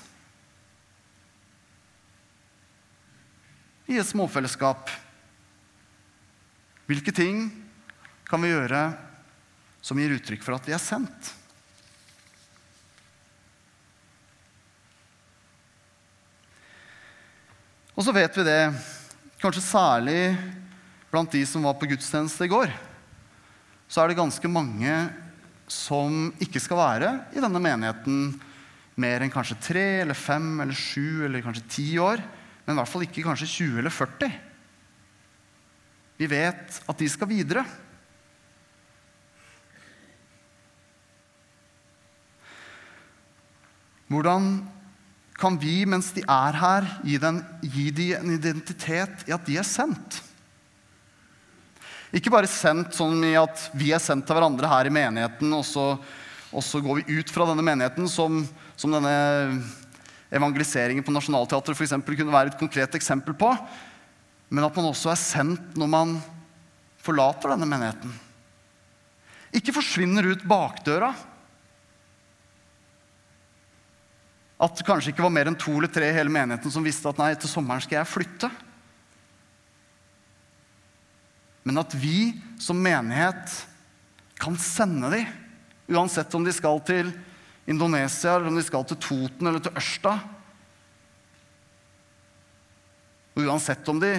I 3.87 3.97
et 3.97 4.09
småfellesskap. 4.09 4.91
Hvilke 6.87 7.13
ting 7.15 7.47
kan 8.27 8.43
vi 8.43 8.51
gjøre 8.51 8.83
som 9.81 9.99
gir 9.99 10.13
uttrykk 10.17 10.43
for 10.43 10.57
at 10.57 10.67
vi 10.67 10.75
er 10.75 10.83
sendt? 10.83 11.33
Og 17.97 18.05
så 18.05 18.13
vet 18.13 18.35
vi 18.37 18.45
det, 18.45 18.61
kanskje 19.41 19.63
særlig 19.65 20.19
blant 21.09 21.31
de 21.33 21.41
som 21.49 21.63
var 21.65 21.79
på 21.79 21.87
gudstjeneste 21.89 22.45
i 22.45 22.51
går, 22.51 22.69
så 23.89 24.03
er 24.03 24.11
det 24.11 24.19
ganske 24.19 24.51
mange 24.51 24.93
som 25.67 26.29
ikke 26.43 26.61
skal 26.63 26.79
være 26.79 27.09
i 27.35 27.43
denne 27.43 27.61
menigheten 27.61 28.31
mer 28.97 29.21
enn 29.21 29.31
kanskje 29.31 29.59
tre 29.61 29.85
eller 30.01 30.17
fem 30.17 30.61
eller 30.63 30.75
sju 30.75 31.25
eller 31.27 31.43
kanskje 31.45 31.67
ti 31.69 31.87
år, 32.01 32.23
men 32.65 32.75
i 32.75 32.79
hvert 32.79 32.89
fall 32.89 33.05
ikke 33.05 33.25
kanskje 33.27 33.49
20 33.51 33.81
eller 33.83 33.93
40. 33.93 34.31
Vi 36.17 36.29
vet 36.31 36.79
at 36.89 36.97
de 36.97 37.09
skal 37.11 37.29
videre. 37.29 37.65
Hvordan 44.07 44.49
kan 45.37 45.59
vi, 45.61 45.83
mens 45.85 46.09
de 46.15 46.23
er 46.23 46.57
her, 46.57 46.87
gi, 47.05 47.19
den, 47.21 47.43
gi 47.61 47.91
dem 47.93 48.23
en 48.23 48.33
identitet 48.33 49.27
i 49.27 49.35
at 49.35 49.45
de 49.45 49.59
er 49.59 49.67
sendt? 49.67 50.23
Ikke 52.17 52.31
bare 52.33 52.49
sendt 52.49 52.95
sånn 52.97 53.19
i 53.27 53.35
at 53.37 53.67
vi 53.77 53.91
er 53.93 54.01
sendt 54.01 54.25
til 54.25 54.37
hverandre 54.37 54.69
her 54.71 54.87
i 54.89 54.93
menigheten, 54.93 55.51
og 55.53 55.65
så, 55.67 55.91
og 56.49 56.63
så 56.65 56.81
går 56.81 57.01
vi 57.01 57.19
ut 57.19 57.33
fra 57.33 57.45
denne 57.51 57.65
menigheten, 57.65 58.07
som, 58.09 58.39
som 58.79 58.95
denne 58.95 59.11
evangeliseringen 60.33 61.05
på 61.05 61.13
Nationaltheatret 61.13 61.77
f.eks. 61.77 61.93
kunne 62.07 62.33
være 62.33 62.53
et 62.53 62.59
konkret 62.59 62.97
eksempel 62.97 63.37
på. 63.37 63.51
Men 64.49 64.65
at 64.65 64.79
man 64.79 64.89
også 64.89 65.11
er 65.11 65.21
sendt 65.21 65.77
når 65.77 65.91
man 65.91 66.17
forlater 67.05 67.53
denne 67.53 67.69
menigheten. 67.69 68.13
Ikke 69.55 69.75
forsvinner 69.75 70.25
ut 70.31 70.45
bakdøra. 70.47 71.11
At 74.57 74.79
det 74.79 74.87
kanskje 74.87 75.13
ikke 75.13 75.25
var 75.27 75.35
mer 75.35 75.51
enn 75.51 75.59
to 75.59 75.75
eller 75.75 75.91
tre 75.93 76.09
i 76.09 76.17
hele 76.17 76.33
menigheten 76.33 76.73
som 76.73 76.85
visste 76.85 77.11
at 77.11 77.19
nei, 77.21 77.35
til 77.37 77.51
sommeren 77.51 77.83
skal 77.83 78.01
jeg 78.01 78.09
flytte 78.09 78.49
men 81.67 81.81
at 81.81 81.91
vi 81.99 82.31
som 82.63 82.79
menighet 82.79 83.51
kan 84.39 84.55
sende 84.61 85.09
dem, 85.11 85.31
uansett 85.91 86.33
om 86.37 86.45
de 86.45 86.53
skal 86.55 86.79
til 86.87 87.11
Indonesia, 87.67 88.37
eller 88.37 88.47
om 88.47 88.55
de 88.55 88.63
skal 88.63 88.85
til 88.87 88.99
Toten 89.03 89.49
eller 89.49 89.63
til 89.63 89.75
Ørsta. 89.75 90.13
Og 93.35 93.43
uansett 93.43 93.91
om 93.91 93.99
de 93.99 94.13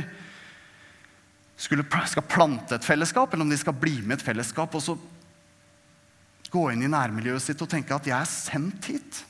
skulle, 1.57 1.87
skal 2.13 2.29
plante 2.29 2.77
et 2.77 2.85
fellesskap, 2.85 3.33
eller 3.33 3.49
om 3.49 3.55
de 3.55 3.61
skal 3.61 3.77
bli 3.77 3.97
med 4.03 4.19
et 4.19 4.27
fellesskap 4.27 4.77
og 4.77 4.85
så 4.85 4.99
gå 6.53 6.67
inn 6.73 6.85
i 6.85 6.93
nærmiljøet 6.93 7.45
sitt 7.45 7.65
og 7.65 7.69
tenke 7.69 7.97
at 7.97 8.07
'jeg 8.07 8.21
er 8.21 8.29
sendt 8.29 8.93
hit'. 8.93 9.25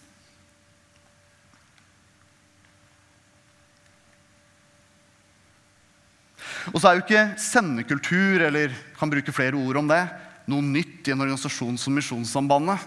Og 6.73 6.81
så 6.81 6.91
er 6.91 6.99
jo 6.99 7.05
ikke 7.05 7.25
sendekultur, 7.41 8.45
eller 8.49 8.75
kan 8.99 9.11
bruke 9.11 9.35
flere 9.35 9.57
ord 9.57 9.81
om 9.81 9.89
det, 9.91 10.03
noe 10.49 10.65
nytt 10.65 11.09
i 11.09 11.15
en 11.15 11.25
organisasjon 11.25 11.79
som 11.81 11.97
Misjonssambandet. 11.97 12.85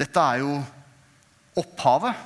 Dette 0.00 0.24
er 0.34 0.42
jo 0.42 0.58
opphavet. 1.60 2.16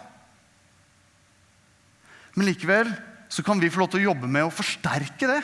Men 2.38 2.48
likevel 2.48 2.90
så 3.28 3.44
kan 3.44 3.60
vi 3.60 3.70
få 3.70 3.82
lov 3.82 3.90
til 3.92 4.00
å 4.00 4.10
jobbe 4.10 4.30
med 4.30 4.46
å 4.46 4.54
forsterke 4.54 5.28
det. 5.28 5.40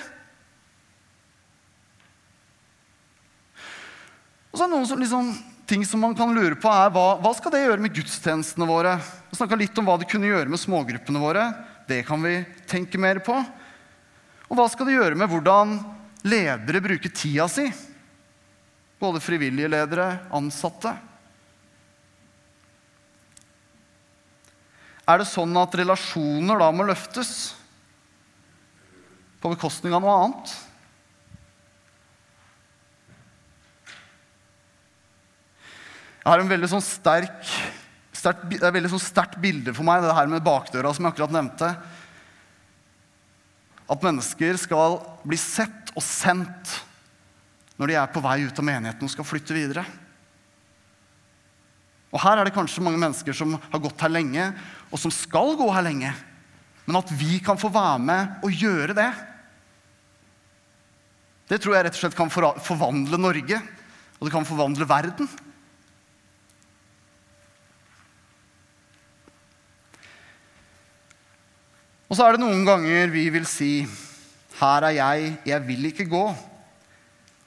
Og 4.54 4.56
så 4.56 4.64
er 4.64 4.70
det 4.70 4.76
noen 4.76 4.86
som, 4.88 5.00
liksom, 5.02 5.34
ting 5.66 5.82
som 5.84 6.00
man 6.00 6.14
kan 6.16 6.30
lure 6.32 6.56
på, 6.56 6.70
er 6.70 6.92
hva, 6.94 7.16
hva 7.20 7.32
skal 7.36 7.52
det 7.52 7.64
gjøre 7.64 7.82
med 7.82 7.94
gudstjenestene 7.96 8.68
våre? 8.70 8.94
Vi 9.32 9.40
snakka 9.40 9.58
litt 9.58 9.78
om 9.82 9.88
hva 9.90 9.98
det 10.00 10.08
kunne 10.08 10.30
gjøre 10.30 10.52
med 10.52 10.62
smågruppene 10.62 11.20
våre. 11.20 11.48
Det 11.88 12.02
kan 12.08 12.22
vi 12.22 12.38
tenke 12.70 13.00
mer 13.00 13.20
på. 13.24 13.36
Og 14.48 14.56
hva 14.56 14.68
skal 14.72 14.88
det 14.88 14.96
gjøre 14.96 15.18
med 15.18 15.28
hvordan 15.30 15.76
ledere 16.24 16.80
bruker 16.84 17.12
tida 17.12 17.48
si? 17.50 17.66
Både 19.00 19.20
frivillige 19.20 19.68
ledere, 19.68 20.24
ansatte. 20.32 20.94
Er 25.04 25.20
det 25.20 25.28
sånn 25.28 25.52
at 25.60 25.74
relasjoner 25.76 26.62
da 26.62 26.70
må 26.72 26.86
løftes 26.88 27.52
på 29.42 29.52
bekostning 29.52 29.92
av 29.92 30.00
noe 30.00 30.14
annet? 30.22 30.54
Jeg 36.24 36.30
har 36.32 36.40
en 36.40 36.48
veldig 36.48 36.70
sånn 36.72 36.84
sterk 36.84 37.50
sterkt, 38.24 38.46
det 38.50 38.62
er 38.62 38.70
et 38.70 38.78
veldig 38.78 39.00
sterkt 39.02 39.36
bilde 39.42 39.74
for 39.76 39.86
meg, 39.86 40.02
det 40.02 40.16
her 40.16 40.30
med 40.32 40.44
bakdøra 40.44 40.92
som 40.94 41.06
jeg 41.06 41.14
akkurat 41.14 41.34
nevnte. 41.36 41.70
At 43.84 44.04
mennesker 44.04 44.58
skal 44.60 44.98
bli 45.28 45.38
sett 45.40 45.92
og 45.94 46.02
sendt 46.04 46.78
når 47.78 47.90
de 47.90 47.98
er 47.98 48.10
på 48.14 48.22
vei 48.24 48.38
ut 48.46 48.58
av 48.58 48.66
menigheten 48.66 49.06
og 49.06 49.12
skal 49.12 49.26
flytte 49.26 49.56
videre. 49.56 49.84
Og 52.14 52.22
Her 52.22 52.38
er 52.38 52.46
det 52.46 52.54
kanskje 52.54 52.82
mange 52.86 53.00
mennesker 53.02 53.34
som 53.34 53.56
har 53.58 53.82
gått 53.82 54.04
her 54.04 54.12
lenge, 54.12 54.46
og 54.94 55.00
som 55.02 55.10
skal 55.10 55.56
gå 55.58 55.66
her 55.74 55.82
lenge. 55.82 56.12
Men 56.86 57.00
at 57.00 57.10
vi 57.18 57.40
kan 57.42 57.58
få 57.58 57.72
være 57.74 58.02
med 58.06 58.44
og 58.46 58.54
gjøre 58.54 58.94
det, 58.94 59.10
det 61.50 61.58
tror 61.60 61.74
jeg 61.76 61.84
rett 61.84 61.96
og 61.98 62.00
slett 62.00 62.16
kan 62.16 62.30
forvandle 62.32 63.18
Norge, 63.20 63.58
og 64.16 64.22
det 64.24 64.32
kan 64.32 64.46
forvandle 64.48 64.86
verden. 64.88 65.28
Og 72.14 72.18
så 72.20 72.28
er 72.28 72.36
det 72.36 72.44
noen 72.44 72.60
ganger 72.62 73.08
vi 73.10 73.24
vil 73.34 73.42
si 73.42 73.68
Her 74.60 74.84
er 74.86 74.92
jeg, 74.94 75.32
jeg 75.50 75.64
vil 75.66 75.88
ikke 75.88 76.04
gå. 76.06 76.20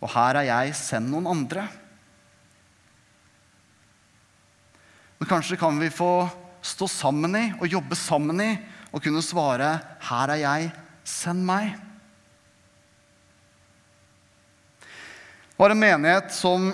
Og 0.03 0.09
her 0.11 0.41
er 0.41 0.47
jeg, 0.49 0.73
send 0.75 1.07
noen 1.07 1.29
andre. 1.31 1.63
Men 5.15 5.31
kanskje 5.31 5.55
kan 5.55 5.79
vi 5.79 5.87
få 5.87 6.27
stå 6.59 6.91
sammen 6.91 7.39
i 7.39 7.45
og 7.61 7.71
jobbe 7.77 7.95
sammen 7.95 8.43
i 8.43 8.51
og 8.91 8.99
kunne 9.07 9.23
svare 9.23 9.71
Her 10.09 10.35
er 10.35 10.43
jeg, 10.43 10.69
send 11.07 11.47
meg. 11.47 11.71
Det 14.83 15.63
var 15.63 15.71
en 15.71 15.85
menighet 15.87 16.35
som 16.35 16.73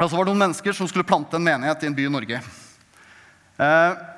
Altså 0.00 0.16
var 0.16 0.24
det 0.26 0.32
noen 0.32 0.48
mennesker 0.48 0.74
som 0.74 0.90
skulle 0.90 1.06
plante 1.06 1.38
en 1.38 1.46
menighet 1.46 1.84
i 1.84 1.92
en 1.92 1.94
by 1.94 2.10
i 2.10 2.16
Norge. 2.18 2.42
Eh, 3.62 4.08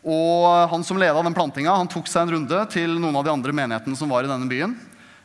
og 0.00 0.70
han 0.72 0.84
som 0.86 0.96
leda 1.00 1.20
den 1.22 1.36
plantinga, 1.36 1.74
han 1.76 1.88
tok 1.90 2.06
seg 2.08 2.24
en 2.24 2.32
runde 2.38 2.60
til 2.72 2.94
noen 2.96 3.18
av 3.20 3.26
de 3.26 3.32
andre 3.34 3.52
menighetene 3.52 3.98
som 3.98 4.08
var 4.08 4.24
i 4.24 4.30
denne 4.30 4.48
byen. 4.48 4.72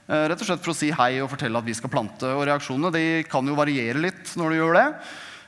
Eh, 0.08 0.26
Rett 0.30 0.42
og 0.42 0.50
slett 0.50 0.66
for 0.66 0.74
å 0.74 0.78
si 0.78 0.92
hei 0.92 1.22
og 1.24 1.30
fortelle 1.32 1.58
at 1.62 1.66
vi 1.66 1.76
skal 1.78 1.94
plante. 1.94 2.28
Og 2.28 2.44
reaksjonene 2.50 2.92
de 2.94 3.06
kan 3.30 3.48
jo 3.48 3.56
variere 3.56 4.02
litt 4.04 4.34
når 4.36 4.52
du 4.52 4.58
gjør 4.60 4.76
det. 4.78 4.88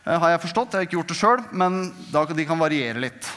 eh, 0.05 0.15
Har 0.17 0.31
jeg 0.31 0.43
forstått. 0.45 0.71
Jeg 0.71 0.79
har 0.79 0.87
ikke 0.87 0.97
gjort 0.97 1.11
det 1.11 1.19
sjøl, 1.19 1.43
men 1.51 1.91
de 2.13 2.45
kan 2.47 2.63
variere 2.63 3.03
litt. 3.03 3.27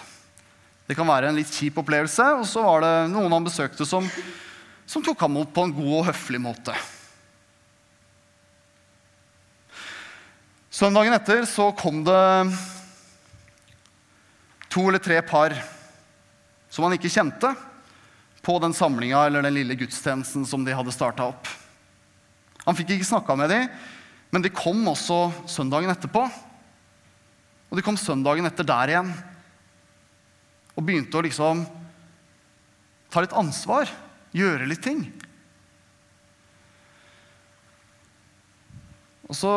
Det 0.86 0.96
kan 0.98 1.06
være 1.06 1.28
en 1.30 1.36
litt 1.38 1.50
kjip 1.50 1.76
opplevelse, 1.82 2.24
og 2.38 2.46
så 2.46 2.62
var 2.62 2.80
det 2.86 2.94
noen 3.12 3.30
han 3.30 3.44
besøkte 3.46 3.86
som, 3.86 4.06
som 4.86 5.02
tok 5.02 5.20
ham 5.26 5.36
opp 5.42 5.52
på 5.54 5.66
en 5.66 5.74
god 5.74 5.92
og 6.00 6.08
høflig 6.08 6.40
måte. 6.42 6.74
Søndagen 10.70 11.14
etter 11.14 11.44
så 11.50 11.68
kom 11.74 12.04
det 12.06 12.22
to 14.70 14.86
eller 14.86 15.02
tre 15.02 15.18
par 15.26 15.54
som 16.70 16.86
han 16.86 16.94
ikke 16.96 17.10
kjente, 17.12 17.52
på 18.40 18.56
den 18.62 18.72
samlinga 18.72 19.26
eller 19.26 19.44
den 19.44 19.58
lille 19.58 19.76
gudstjenesten 19.76 20.46
som 20.48 20.62
de 20.64 20.72
hadde 20.72 20.94
starta 20.94 21.26
opp. 21.28 21.48
Han 22.64 22.76
fikk 22.78 22.94
ikke 22.94 23.08
snakka 23.10 23.36
med 23.36 23.50
dem, 23.52 23.66
men 24.32 24.44
de 24.44 24.52
kom 24.54 24.80
også 24.88 25.26
søndagen 25.50 25.92
etterpå. 25.92 26.22
Og 27.70 27.78
de 27.78 27.84
kom 27.84 27.98
søndagen 28.00 28.48
etter 28.48 28.66
der 28.66 28.94
igjen 28.94 29.12
og 30.78 30.86
begynte 30.86 31.18
å 31.18 31.24
liksom 31.26 31.64
ta 33.12 33.20
litt 33.20 33.34
ansvar, 33.36 33.90
gjøre 34.32 34.68
litt 34.70 34.82
ting. 34.84 35.02
Og 39.30 39.36
så 39.36 39.50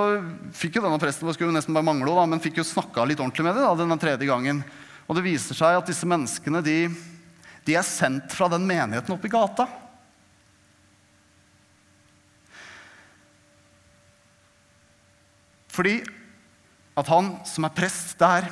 fikk 0.53 0.77
jo 0.77 0.83
denne 0.85 0.99
presten 1.01 1.29
det 1.29 1.37
skulle 1.37 1.55
nesten 1.55 1.73
bare 1.73 1.87
mangle, 1.87 2.11
da, 2.13 2.25
men 2.29 2.41
fikk 2.43 2.59
jo 2.59 2.67
snakka 2.67 3.05
litt 3.07 3.21
ordentlig 3.21 3.45
med 3.47 3.57
dem 3.57 3.79
denne 3.85 3.97
tredje 4.01 4.27
gangen. 4.29 4.61
Og 5.07 5.17
det 5.17 5.25
viser 5.25 5.57
seg 5.57 5.77
at 5.77 5.89
disse 5.89 6.07
menneskene 6.07 6.61
de, 6.63 6.77
de 7.67 7.75
er 7.75 7.87
sendt 7.87 8.33
fra 8.35 8.49
den 8.51 8.65
menigheten 8.67 9.15
oppe 9.15 9.29
i 9.29 9.33
gata. 9.33 9.67
Fordi 15.73 15.97
at 16.93 17.09
han 17.09 17.33
som 17.49 17.65
er 17.65 17.73
prest 17.73 18.13
der 18.21 18.51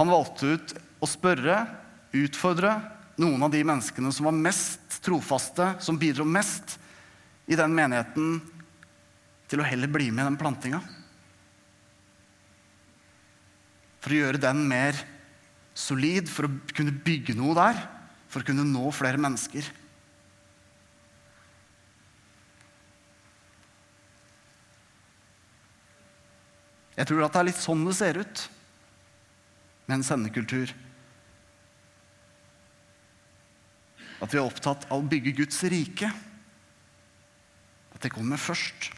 Han 0.00 0.08
valgte 0.08 0.54
ut 0.54 0.70
å 1.04 1.06
spørre, 1.08 1.58
utfordre 2.16 2.70
noen 3.20 3.42
av 3.44 3.50
de 3.52 3.58
menneskene 3.68 4.08
som 4.16 4.30
var 4.30 4.38
mest 4.46 4.94
trofaste, 5.04 5.66
som 5.84 5.98
bidro 6.00 6.24
mest 6.24 6.78
i 7.44 7.58
den 7.58 7.74
menigheten, 7.76 8.38
til 9.44 9.60
å 9.60 9.66
heller 9.66 9.92
bli 9.92 10.06
med 10.08 10.24
i 10.24 10.28
den 10.30 10.38
plantinga. 10.40 10.80
For 14.00 14.12
å 14.12 14.20
gjøre 14.22 14.40
den 14.40 14.64
mer 14.68 14.96
solid, 15.76 16.28
for 16.28 16.48
å 16.48 16.54
kunne 16.76 16.94
bygge 17.04 17.36
noe 17.38 17.56
der. 17.58 17.80
For 18.30 18.42
å 18.42 18.46
kunne 18.46 18.64
nå 18.66 18.88
flere 18.94 19.20
mennesker. 19.20 19.66
Jeg 27.00 27.08
tror 27.08 27.24
at 27.24 27.32
det 27.32 27.40
er 27.40 27.48
litt 27.48 27.60
sånn 27.60 27.84
det 27.86 27.96
ser 27.96 28.18
ut 28.20 28.40
med 29.86 29.96
en 29.96 30.06
sendekultur. 30.06 30.72
At 34.20 34.28
vi 34.28 34.36
er 34.36 34.44
opptatt 34.44 34.84
av 34.90 35.00
å 35.00 35.08
bygge 35.08 35.32
Guds 35.38 35.62
rike. 35.72 36.10
At 37.94 38.04
det 38.04 38.12
kommer 38.12 38.40
først. 38.40 38.90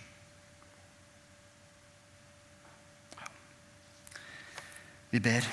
Vi 5.12 5.20
ber. 5.20 5.44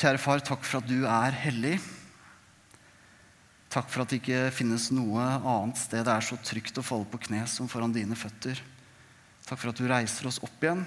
Kjære 0.00 0.20
far, 0.22 0.40
takk 0.40 0.62
for 0.64 0.78
at 0.78 0.86
du 0.88 1.02
er 1.02 1.34
hellig. 1.42 1.74
Takk 3.70 3.90
for 3.90 4.02
at 4.02 4.14
det 4.14 4.22
ikke 4.22 4.46
finnes 4.54 4.88
noe 4.94 5.20
annet 5.20 5.82
sted 5.82 6.06
det 6.06 6.14
er 6.14 6.24
så 6.24 6.38
trygt 6.46 6.78
å 6.80 6.86
falle 6.86 7.10
på 7.10 7.20
kne 7.26 7.42
som 7.50 7.68
foran 7.70 7.92
dine 7.92 8.16
føtter. 8.18 8.58
Takk 9.44 9.58
for 9.58 9.74
at 9.74 9.82
du 9.82 9.90
reiser 9.90 10.30
oss 10.30 10.40
opp 10.46 10.62
igjen. 10.62 10.86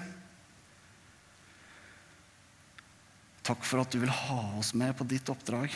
Takk 3.44 3.64
for 3.68 3.84
at 3.84 3.92
du 3.92 4.00
vil 4.00 4.12
ha 4.24 4.40
oss 4.56 4.72
med 4.72 4.96
på 4.96 5.06
ditt 5.08 5.28
oppdrag. 5.28 5.72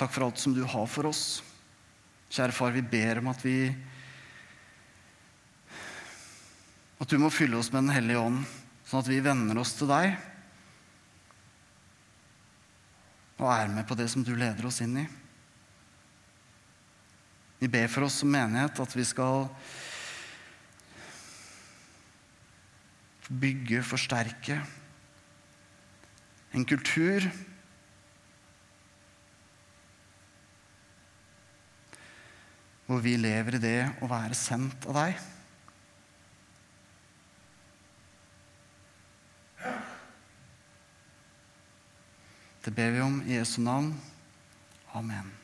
Takk 0.00 0.14
for 0.14 0.24
alt 0.24 0.38
som 0.40 0.54
du 0.56 0.62
har 0.64 0.86
for 0.88 1.10
oss. 1.10 1.42
Kjære 2.32 2.54
far, 2.56 2.72
vi 2.72 2.80
ber 2.80 3.18
om 3.20 3.28
at 3.28 3.42
vi 3.44 3.68
At 7.00 7.08
du 7.08 7.18
må 7.20 7.28
fylle 7.32 7.56
oss 7.56 7.68
med 7.72 7.84
Den 7.86 7.94
hellige 7.94 8.20
ånd, 8.20 8.42
sånn 8.84 9.00
at 9.00 9.08
vi 9.08 9.22
venner 9.24 9.60
oss 9.60 9.72
til 9.76 9.88
deg 9.88 10.16
og 13.40 13.48
er 13.48 13.70
med 13.72 13.86
på 13.88 13.96
det 13.96 14.04
som 14.12 14.20
du 14.20 14.34
leder 14.36 14.66
oss 14.68 14.82
inn 14.84 14.98
i. 15.00 15.06
Vi 17.62 17.70
ber 17.72 17.88
for 17.88 18.04
oss 18.04 18.18
som 18.20 18.28
menighet 18.28 18.82
at 18.84 18.96
vi 18.96 19.04
skal 19.08 19.46
bygge, 23.30 23.80
forsterke 23.86 24.58
en 26.52 26.66
kultur 26.68 27.24
hvor 32.90 32.98
vi 32.98 33.12
lever 33.14 33.54
i 33.54 33.62
det 33.62 33.76
å 34.02 34.08
være 34.10 34.34
sendt 34.34 34.82
av 34.90 34.96
deg. 34.98 35.18
Det 42.66 42.72
ber 42.74 42.90
vi 42.96 43.04
om 43.06 43.20
i 43.22 43.36
Jesu 43.36 43.60
navn. 43.62 43.94
Amen. 44.98 45.39